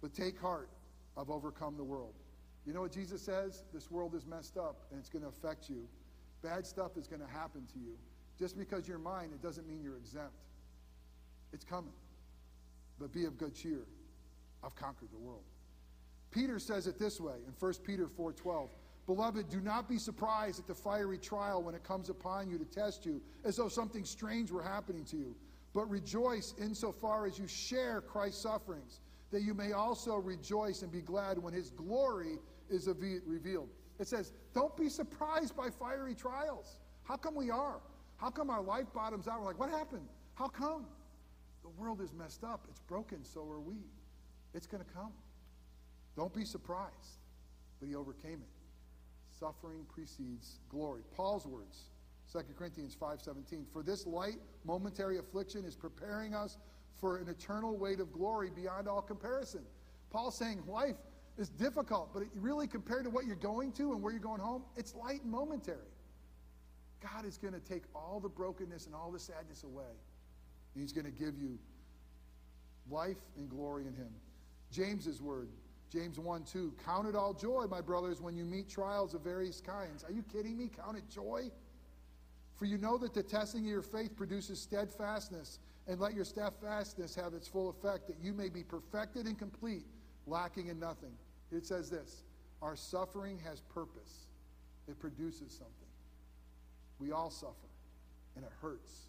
But 0.01 0.13
take 0.13 0.39
heart, 0.39 0.69
I've 1.17 1.29
overcome 1.29 1.77
the 1.77 1.83
world. 1.83 2.13
You 2.65 2.73
know 2.73 2.81
what 2.81 2.91
Jesus 2.91 3.21
says? 3.21 3.63
This 3.73 3.89
world 3.89 4.13
is 4.13 4.25
messed 4.25 4.57
up 4.57 4.85
and 4.91 4.99
it's 4.99 5.09
going 5.09 5.23
to 5.23 5.29
affect 5.29 5.69
you. 5.69 5.87
Bad 6.43 6.65
stuff 6.65 6.97
is 6.97 7.07
going 7.07 7.21
to 7.21 7.27
happen 7.27 7.65
to 7.73 7.79
you. 7.79 7.97
Just 8.37 8.57
because 8.57 8.87
you're 8.87 8.99
mine, 8.99 9.29
it 9.33 9.41
doesn't 9.41 9.67
mean 9.67 9.81
you're 9.83 9.97
exempt. 9.97 10.33
It's 11.53 11.63
coming. 11.63 11.93
But 12.99 13.11
be 13.11 13.25
of 13.25 13.37
good 13.37 13.55
cheer. 13.55 13.85
I've 14.63 14.75
conquered 14.75 15.09
the 15.11 15.19
world. 15.19 15.43
Peter 16.31 16.59
says 16.59 16.87
it 16.87 16.97
this 16.97 17.19
way 17.19 17.35
in 17.45 17.53
1 17.59 17.73
Peter 17.83 18.07
4:12. 18.07 18.69
Beloved, 19.05 19.49
do 19.49 19.59
not 19.59 19.89
be 19.89 19.97
surprised 19.97 20.59
at 20.59 20.67
the 20.67 20.75
fiery 20.75 21.17
trial 21.17 21.61
when 21.61 21.75
it 21.75 21.83
comes 21.83 22.09
upon 22.09 22.49
you 22.49 22.57
to 22.57 22.65
test 22.65 23.05
you, 23.05 23.21
as 23.43 23.57
though 23.57 23.67
something 23.67 24.05
strange 24.05 24.51
were 24.51 24.61
happening 24.61 25.03
to 25.05 25.17
you. 25.17 25.35
But 25.73 25.89
rejoice 25.89 26.53
insofar 26.59 27.25
as 27.25 27.37
you 27.37 27.47
share 27.47 28.01
Christ's 28.01 28.41
sufferings, 28.43 29.01
that 29.31 29.41
you 29.41 29.53
may 29.53 29.71
also 29.71 30.15
rejoice 30.15 30.81
and 30.81 30.91
be 30.91 31.01
glad 31.01 31.37
when 31.37 31.53
his 31.53 31.71
glory 31.71 32.37
is 32.69 32.87
revealed. 32.87 33.69
It 33.99 34.07
says, 34.07 34.33
Don't 34.53 34.75
be 34.77 34.89
surprised 34.89 35.55
by 35.55 35.69
fiery 35.69 36.15
trials. 36.15 36.77
How 37.03 37.17
come 37.17 37.35
we 37.35 37.49
are? 37.49 37.81
How 38.17 38.29
come 38.29 38.49
our 38.49 38.61
life 38.61 38.87
bottoms 38.93 39.27
out? 39.27 39.39
We're 39.39 39.47
like, 39.47 39.59
What 39.59 39.69
happened? 39.69 40.07
How 40.35 40.47
come? 40.47 40.85
The 41.63 41.69
world 41.69 42.01
is 42.01 42.13
messed 42.13 42.43
up. 42.43 42.65
It's 42.69 42.79
broken. 42.79 43.23
So 43.23 43.41
are 43.49 43.59
we. 43.59 43.75
It's 44.53 44.67
going 44.67 44.83
to 44.83 44.89
come. 44.91 45.11
Don't 46.15 46.33
be 46.33 46.45
surprised. 46.45 47.19
But 47.79 47.89
he 47.89 47.95
overcame 47.95 48.41
it. 48.41 48.49
Suffering 49.39 49.85
precedes 49.93 50.59
glory. 50.69 51.01
Paul's 51.15 51.47
words, 51.47 51.89
2 52.31 52.39
Corinthians 52.55 52.95
5:17. 52.95 53.65
For 53.71 53.81
this 53.81 54.05
light 54.05 54.39
momentary 54.63 55.17
affliction 55.17 55.65
is 55.65 55.75
preparing 55.75 56.35
us 56.35 56.57
for 56.99 57.17
an 57.17 57.27
eternal 57.27 57.75
weight 57.75 57.99
of 57.99 58.11
glory 58.11 58.51
beyond 58.51 58.87
all 58.87 59.01
comparison. 59.01 59.65
Paul's 60.11 60.35
saying 60.35 60.61
life 60.67 60.97
is 61.37 61.49
difficult, 61.49 62.13
but 62.13 62.23
really, 62.35 62.67
compared 62.67 63.05
to 63.05 63.09
what 63.09 63.25
you're 63.25 63.35
going 63.35 63.71
to 63.73 63.93
and 63.93 64.01
where 64.01 64.11
you're 64.11 64.21
going 64.21 64.41
home, 64.41 64.63
it's 64.75 64.93
light 64.93 65.23
and 65.23 65.31
momentary. 65.31 65.89
God 67.01 67.25
is 67.25 67.37
going 67.37 67.53
to 67.53 67.59
take 67.59 67.83
all 67.95 68.19
the 68.19 68.29
brokenness 68.29 68.85
and 68.85 68.93
all 68.93 69.11
the 69.11 69.19
sadness 69.19 69.63
away. 69.63 69.95
And 70.73 70.81
he's 70.81 70.93
going 70.93 71.05
to 71.05 71.11
give 71.11 71.39
you 71.39 71.57
life 72.89 73.17
and 73.37 73.49
glory 73.49 73.87
in 73.87 73.95
him. 73.95 74.13
James's 74.71 75.21
word, 75.21 75.49
James 75.91 76.17
1 76.17 76.43
2. 76.45 76.73
Count 76.85 77.07
it 77.07 77.15
all 77.15 77.33
joy, 77.33 77.65
my 77.69 77.81
brothers, 77.81 78.21
when 78.21 78.35
you 78.35 78.45
meet 78.45 78.69
trials 78.69 79.13
of 79.13 79.21
various 79.21 79.59
kinds. 79.59 80.03
Are 80.03 80.11
you 80.11 80.23
kidding 80.23 80.57
me? 80.57 80.69
Count 80.75 80.97
it 80.97 81.03
joy? 81.09 81.51
For 82.55 82.65
you 82.65 82.77
know 82.77 82.97
that 82.99 83.13
the 83.13 83.23
testing 83.23 83.61
of 83.61 83.67
your 83.67 83.81
faith 83.81 84.15
produces 84.15 84.59
steadfastness, 84.59 85.59
and 85.87 85.99
let 85.99 86.13
your 86.13 86.23
steadfastness 86.23 87.15
have 87.15 87.33
its 87.33 87.47
full 87.47 87.69
effect, 87.69 88.07
that 88.07 88.17
you 88.21 88.33
may 88.33 88.49
be 88.49 88.63
perfected 88.63 89.25
and 89.25 89.37
complete 89.37 89.85
lacking 90.27 90.67
in 90.67 90.79
nothing. 90.79 91.11
It 91.51 91.65
says 91.65 91.89
this 91.89 92.23
Our 92.61 92.75
suffering 92.75 93.39
has 93.43 93.59
purpose, 93.61 94.27
it 94.87 94.97
produces 94.99 95.51
something. 95.51 95.75
We 96.99 97.11
all 97.11 97.31
suffer, 97.31 97.55
and 98.35 98.45
it 98.45 98.51
hurts. 98.61 99.07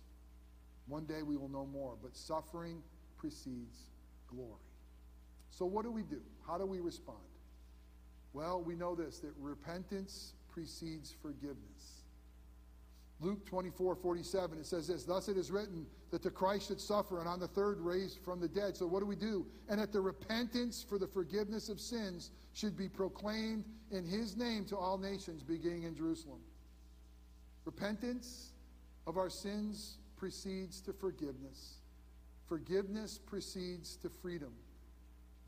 One 0.88 1.04
day 1.04 1.22
we 1.22 1.36
will 1.36 1.48
know 1.48 1.66
more, 1.66 1.96
but 2.02 2.16
suffering 2.16 2.82
precedes 3.18 3.78
glory. 4.26 4.71
So, 5.52 5.66
what 5.66 5.84
do 5.84 5.92
we 5.92 6.02
do? 6.02 6.20
How 6.46 6.56
do 6.56 6.64
we 6.64 6.80
respond? 6.80 7.18
Well, 8.32 8.62
we 8.62 8.74
know 8.74 8.94
this 8.94 9.18
that 9.18 9.34
repentance 9.38 10.32
precedes 10.50 11.14
forgiveness. 11.22 12.02
Luke 13.20 13.46
24, 13.46 13.94
47, 13.94 14.58
it 14.58 14.66
says 14.66 14.88
this 14.88 15.04
Thus 15.04 15.28
it 15.28 15.36
is 15.36 15.50
written 15.50 15.86
that 16.10 16.22
the 16.22 16.30
Christ 16.30 16.68
should 16.68 16.80
suffer 16.80 17.20
and 17.20 17.28
on 17.28 17.38
the 17.38 17.46
third 17.46 17.78
raised 17.80 18.18
from 18.24 18.40
the 18.40 18.48
dead. 18.48 18.76
So 18.76 18.86
what 18.86 19.00
do 19.00 19.06
we 19.06 19.14
do? 19.14 19.46
And 19.68 19.78
that 19.78 19.92
the 19.92 20.00
repentance 20.00 20.84
for 20.86 20.98
the 20.98 21.06
forgiveness 21.06 21.68
of 21.68 21.78
sins 21.78 22.30
should 22.54 22.76
be 22.76 22.88
proclaimed 22.88 23.64
in 23.90 24.06
his 24.06 24.36
name 24.36 24.64
to 24.66 24.76
all 24.76 24.98
nations, 24.98 25.42
beginning 25.42 25.84
in 25.84 25.94
Jerusalem. 25.94 26.40
Repentance 27.64 28.52
of 29.06 29.18
our 29.18 29.30
sins 29.30 29.98
precedes 30.16 30.80
to 30.80 30.92
forgiveness. 30.92 31.76
Forgiveness 32.48 33.18
precedes 33.18 33.96
to 33.96 34.08
freedom. 34.08 34.52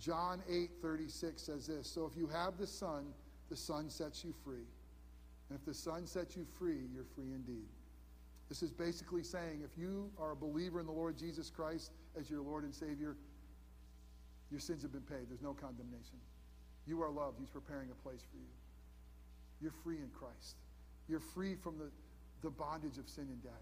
John 0.04 0.42
8, 0.50 0.70
36 0.82 1.40
says 1.40 1.66
this 1.66 1.88
So 1.88 2.04
if 2.04 2.14
you 2.16 2.26
have 2.26 2.58
the 2.58 2.66
Son, 2.66 3.06
the 3.48 3.56
Son 3.56 3.88
sets 3.88 4.22
you 4.22 4.34
free. 4.44 4.66
And 5.48 5.58
if 5.58 5.64
the 5.64 5.72
Son 5.72 6.06
sets 6.06 6.36
you 6.36 6.44
free, 6.58 6.80
you're 6.92 7.06
free 7.14 7.32
indeed. 7.34 7.68
This 8.48 8.62
is 8.62 8.70
basically 8.70 9.22
saying 9.22 9.62
if 9.64 9.78
you 9.78 10.10
are 10.20 10.32
a 10.32 10.36
believer 10.36 10.78
in 10.78 10.86
the 10.86 10.92
Lord 10.92 11.16
Jesus 11.16 11.48
Christ 11.48 11.92
as 12.18 12.28
your 12.28 12.42
Lord 12.42 12.64
and 12.64 12.74
Savior, 12.74 13.16
your 14.50 14.60
sins 14.60 14.82
have 14.82 14.92
been 14.92 15.00
paid. 15.02 15.28
There's 15.28 15.42
no 15.42 15.54
condemnation. 15.54 16.18
You 16.86 17.02
are 17.02 17.10
loved. 17.10 17.38
He's 17.40 17.48
preparing 17.48 17.88
a 17.90 17.94
place 18.02 18.20
for 18.30 18.36
you. 18.36 18.52
You're 19.62 19.72
free 19.82 19.96
in 19.96 20.10
Christ. 20.10 20.56
You're 21.08 21.20
free 21.20 21.54
from 21.54 21.78
the, 21.78 21.90
the 22.42 22.50
bondage 22.50 22.98
of 22.98 23.08
sin 23.08 23.24
and 23.30 23.42
death. 23.42 23.52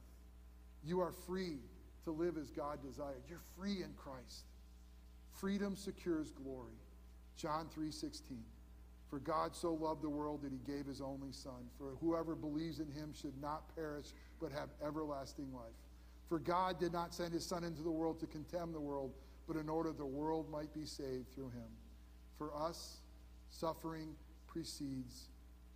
You 0.84 1.00
are 1.00 1.12
free 1.12 1.58
to 2.04 2.10
live 2.10 2.36
as 2.36 2.50
God 2.50 2.80
desired. 2.84 3.22
You're 3.28 3.42
free 3.56 3.84
in 3.84 3.92
Christ. 3.96 4.44
Freedom 5.42 5.74
secures 5.74 6.30
glory. 6.30 6.78
John 7.34 7.68
3:16. 7.68 8.44
For 9.08 9.18
God 9.18 9.56
so 9.56 9.74
loved 9.74 10.00
the 10.00 10.08
world 10.08 10.40
that 10.42 10.52
he 10.52 10.58
gave 10.58 10.86
his 10.86 11.00
only 11.00 11.32
Son. 11.32 11.68
For 11.76 11.96
whoever 11.96 12.36
believes 12.36 12.78
in 12.78 12.88
him 12.88 13.12
should 13.12 13.36
not 13.40 13.74
perish, 13.74 14.14
but 14.38 14.52
have 14.52 14.70
everlasting 14.80 15.52
life. 15.52 15.74
For 16.28 16.38
God 16.38 16.78
did 16.78 16.92
not 16.92 17.12
send 17.12 17.34
his 17.34 17.44
Son 17.44 17.64
into 17.64 17.82
the 17.82 17.90
world 17.90 18.20
to 18.20 18.26
condemn 18.28 18.70
the 18.70 18.80
world, 18.80 19.14
but 19.48 19.56
in 19.56 19.68
order 19.68 19.92
the 19.92 20.06
world 20.06 20.48
might 20.48 20.72
be 20.72 20.86
saved 20.86 21.28
through 21.30 21.50
him. 21.50 21.76
For 22.38 22.54
us, 22.54 23.02
suffering 23.50 24.14
precedes 24.46 25.28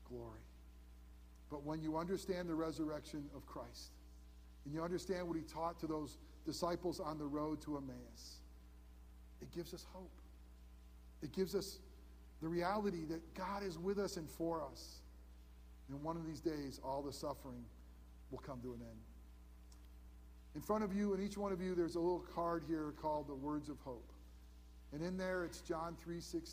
glory. 0.05 0.47
But 1.51 1.65
when 1.65 1.83
you 1.83 1.97
understand 1.97 2.49
the 2.49 2.55
resurrection 2.55 3.29
of 3.35 3.45
Christ, 3.47 3.91
and 4.65 4.73
you 4.73 4.85
understand 4.85 5.27
what 5.27 5.37
he 5.37 5.43
taught 5.43 5.81
to 5.81 5.89
those 5.89 6.19
disciples 6.45 7.01
on 7.01 7.19
the 7.19 7.27
road 7.27 7.61
to 7.63 7.79
Emmaus, 7.79 8.43
it 9.41 9.53
gives 9.55 9.75
us 9.75 9.87
hope. 9.93 10.13
It 11.23 11.33
gives 11.33 11.55
us 11.55 11.79
the 12.43 12.49
reality 12.49 13.05
that 13.07 13.35
God 13.35 13.63
is 13.63 13.79
with 13.79 13.99
us 13.99 14.17
and 14.17 14.29
for 14.29 14.63
us. 14.63 15.01
And 15.89 16.03
one 16.03 16.17
of 16.17 16.27
these 16.27 16.41
days, 16.41 16.81
all 16.85 17.03
the 17.03 17.13
suffering 17.13 17.65
will 18.31 18.39
come 18.39 18.61
to 18.63 18.73
an 18.73 18.81
end. 18.81 19.01
In 20.55 20.61
front 20.61 20.85
of 20.85 20.95
you 20.95 21.13
and 21.15 21.23
each 21.23 21.37
one 21.37 21.53
of 21.53 21.61
you, 21.61 21.75
there's 21.75 21.97
a 21.97 22.01
little 22.01 22.25
card 22.35 22.65
here 22.67 22.95
called 23.01 23.29
the 23.29 23.35
Words 23.35 23.69
of 23.69 23.79
Hope. 23.81 24.11
And 24.93 25.03
in 25.03 25.17
there, 25.17 25.45
it's 25.45 25.61
John 25.61 25.97
3.16. 26.07 26.45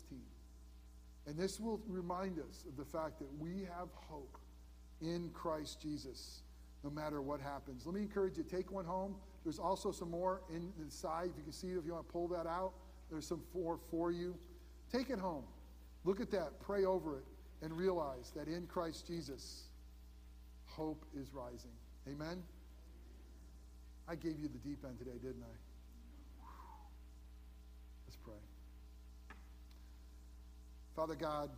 And 1.26 1.38
this 1.38 1.58
will 1.58 1.80
remind 1.88 2.38
us 2.38 2.64
of 2.68 2.76
the 2.76 2.84
fact 2.84 3.18
that 3.18 3.28
we 3.38 3.66
have 3.76 3.88
hope 3.94 4.36
in 5.00 5.30
Christ 5.32 5.80
Jesus, 5.80 6.42
no 6.82 6.90
matter 6.90 7.22
what 7.22 7.40
happens. 7.40 7.86
Let 7.86 7.94
me 7.94 8.02
encourage 8.02 8.36
you, 8.36 8.44
take 8.44 8.70
one 8.70 8.84
home. 8.84 9.14
There's 9.44 9.58
also 9.58 9.92
some 9.92 10.10
more 10.10 10.40
inside. 10.50 11.30
If 11.30 11.36
you 11.36 11.42
can 11.42 11.52
see 11.52 11.68
if 11.68 11.84
you 11.84 11.92
want 11.92 12.06
to 12.06 12.12
pull 12.12 12.28
that 12.28 12.46
out, 12.46 12.72
there's 13.10 13.26
some 13.26 13.42
more 13.54 13.78
for 13.90 14.10
you. 14.10 14.34
Take 14.90 15.10
it 15.10 15.18
home. 15.18 15.44
Look 16.04 16.20
at 16.20 16.30
that, 16.30 16.60
pray 16.60 16.84
over 16.84 17.18
it, 17.18 17.24
and 17.62 17.76
realize 17.76 18.32
that 18.34 18.48
in 18.48 18.66
Christ 18.66 19.06
Jesus, 19.06 19.64
hope 20.64 21.04
is 21.14 21.32
rising. 21.32 21.70
Amen? 22.08 22.42
I 24.08 24.14
gave 24.14 24.38
you 24.38 24.48
the 24.48 24.58
deep 24.58 24.84
end 24.84 24.98
today, 24.98 25.18
didn't 25.22 25.42
I? 25.42 26.46
Let's 28.06 28.16
pray. 28.16 28.34
Father 30.94 31.14
God, 31.14 31.50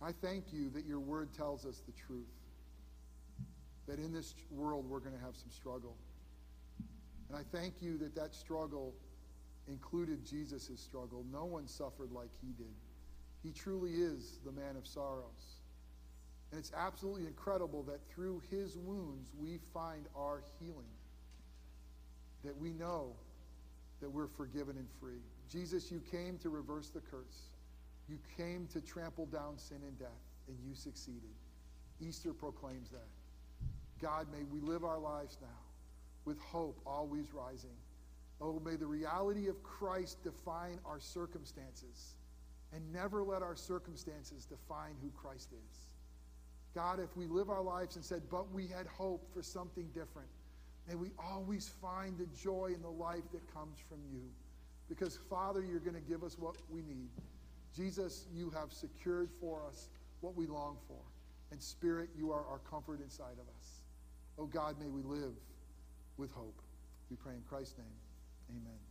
I 0.00 0.12
thank 0.12 0.52
you 0.52 0.70
that 0.70 0.84
your 0.86 0.98
word 0.98 1.32
tells 1.32 1.64
us 1.64 1.82
the 1.86 1.92
truth. 1.92 2.26
That 3.88 3.98
in 3.98 4.12
this 4.12 4.34
world 4.50 4.88
we're 4.88 5.00
going 5.00 5.16
to 5.16 5.24
have 5.24 5.36
some 5.36 5.50
struggle. 5.50 5.96
And 7.28 7.38
I 7.38 7.42
thank 7.56 7.74
you 7.80 7.98
that 7.98 8.14
that 8.14 8.34
struggle 8.34 8.94
included 9.68 10.24
Jesus' 10.24 10.70
struggle. 10.76 11.24
No 11.32 11.44
one 11.44 11.66
suffered 11.66 12.12
like 12.12 12.30
he 12.40 12.52
did. 12.52 12.74
He 13.42 13.50
truly 13.50 13.92
is 13.92 14.38
the 14.44 14.52
man 14.52 14.76
of 14.76 14.86
sorrows. 14.86 15.60
And 16.50 16.58
it's 16.58 16.72
absolutely 16.76 17.26
incredible 17.26 17.82
that 17.84 18.00
through 18.14 18.42
his 18.50 18.76
wounds 18.76 19.30
we 19.40 19.58
find 19.72 20.06
our 20.16 20.42
healing. 20.60 20.92
That 22.44 22.56
we 22.56 22.72
know 22.72 23.14
that 24.00 24.10
we're 24.10 24.28
forgiven 24.28 24.76
and 24.76 24.88
free. 25.00 25.22
Jesus, 25.48 25.90
you 25.90 26.02
came 26.10 26.38
to 26.38 26.50
reverse 26.50 26.90
the 26.90 27.00
curse. 27.00 27.50
You 28.08 28.18
came 28.36 28.66
to 28.72 28.80
trample 28.80 29.26
down 29.26 29.58
sin 29.58 29.78
and 29.86 29.98
death, 29.98 30.08
and 30.48 30.56
you 30.66 30.74
succeeded. 30.74 31.30
Easter 32.00 32.32
proclaims 32.32 32.90
that. 32.90 33.06
God, 34.02 34.26
may 34.32 34.42
we 34.42 34.60
live 34.60 34.84
our 34.84 34.98
lives 34.98 35.38
now 35.40 35.48
with 36.24 36.38
hope 36.40 36.80
always 36.84 37.32
rising. 37.32 37.76
Oh, 38.40 38.60
may 38.64 38.74
the 38.74 38.86
reality 38.86 39.46
of 39.48 39.62
Christ 39.62 40.22
define 40.24 40.78
our 40.84 40.98
circumstances 40.98 42.16
and 42.72 42.92
never 42.92 43.22
let 43.22 43.42
our 43.42 43.54
circumstances 43.54 44.44
define 44.44 44.94
who 45.00 45.10
Christ 45.10 45.50
is. 45.52 45.78
God, 46.74 46.98
if 46.98 47.16
we 47.16 47.26
live 47.26 47.50
our 47.50 47.62
lives 47.62 47.96
and 47.96 48.04
said, 48.04 48.22
but 48.30 48.50
we 48.50 48.66
had 48.66 48.86
hope 48.86 49.24
for 49.32 49.42
something 49.42 49.86
different, 49.94 50.28
may 50.88 50.96
we 50.96 51.10
always 51.18 51.68
find 51.80 52.18
the 52.18 52.26
joy 52.36 52.72
in 52.74 52.82
the 52.82 52.90
life 52.90 53.30
that 53.32 53.54
comes 53.54 53.78
from 53.88 53.98
you. 54.10 54.22
Because, 54.88 55.18
Father, 55.30 55.62
you're 55.62 55.80
going 55.80 55.94
to 55.94 56.00
give 56.00 56.24
us 56.24 56.36
what 56.38 56.56
we 56.68 56.82
need. 56.82 57.10
Jesus, 57.76 58.26
you 58.34 58.50
have 58.50 58.72
secured 58.72 59.30
for 59.40 59.62
us 59.68 59.88
what 60.20 60.34
we 60.34 60.46
long 60.46 60.76
for. 60.88 60.98
And, 61.52 61.62
Spirit, 61.62 62.08
you 62.16 62.32
are 62.32 62.44
our 62.50 62.58
comfort 62.70 63.00
inside 63.00 63.34
of 63.34 63.46
us. 63.58 63.81
Oh, 64.38 64.46
God, 64.46 64.76
may 64.80 64.88
we 64.88 65.02
live 65.02 65.34
with 66.16 66.30
hope. 66.32 66.60
We 67.10 67.16
pray 67.16 67.34
in 67.34 67.42
Christ's 67.48 67.78
name. 67.78 67.86
Amen. 68.50 68.82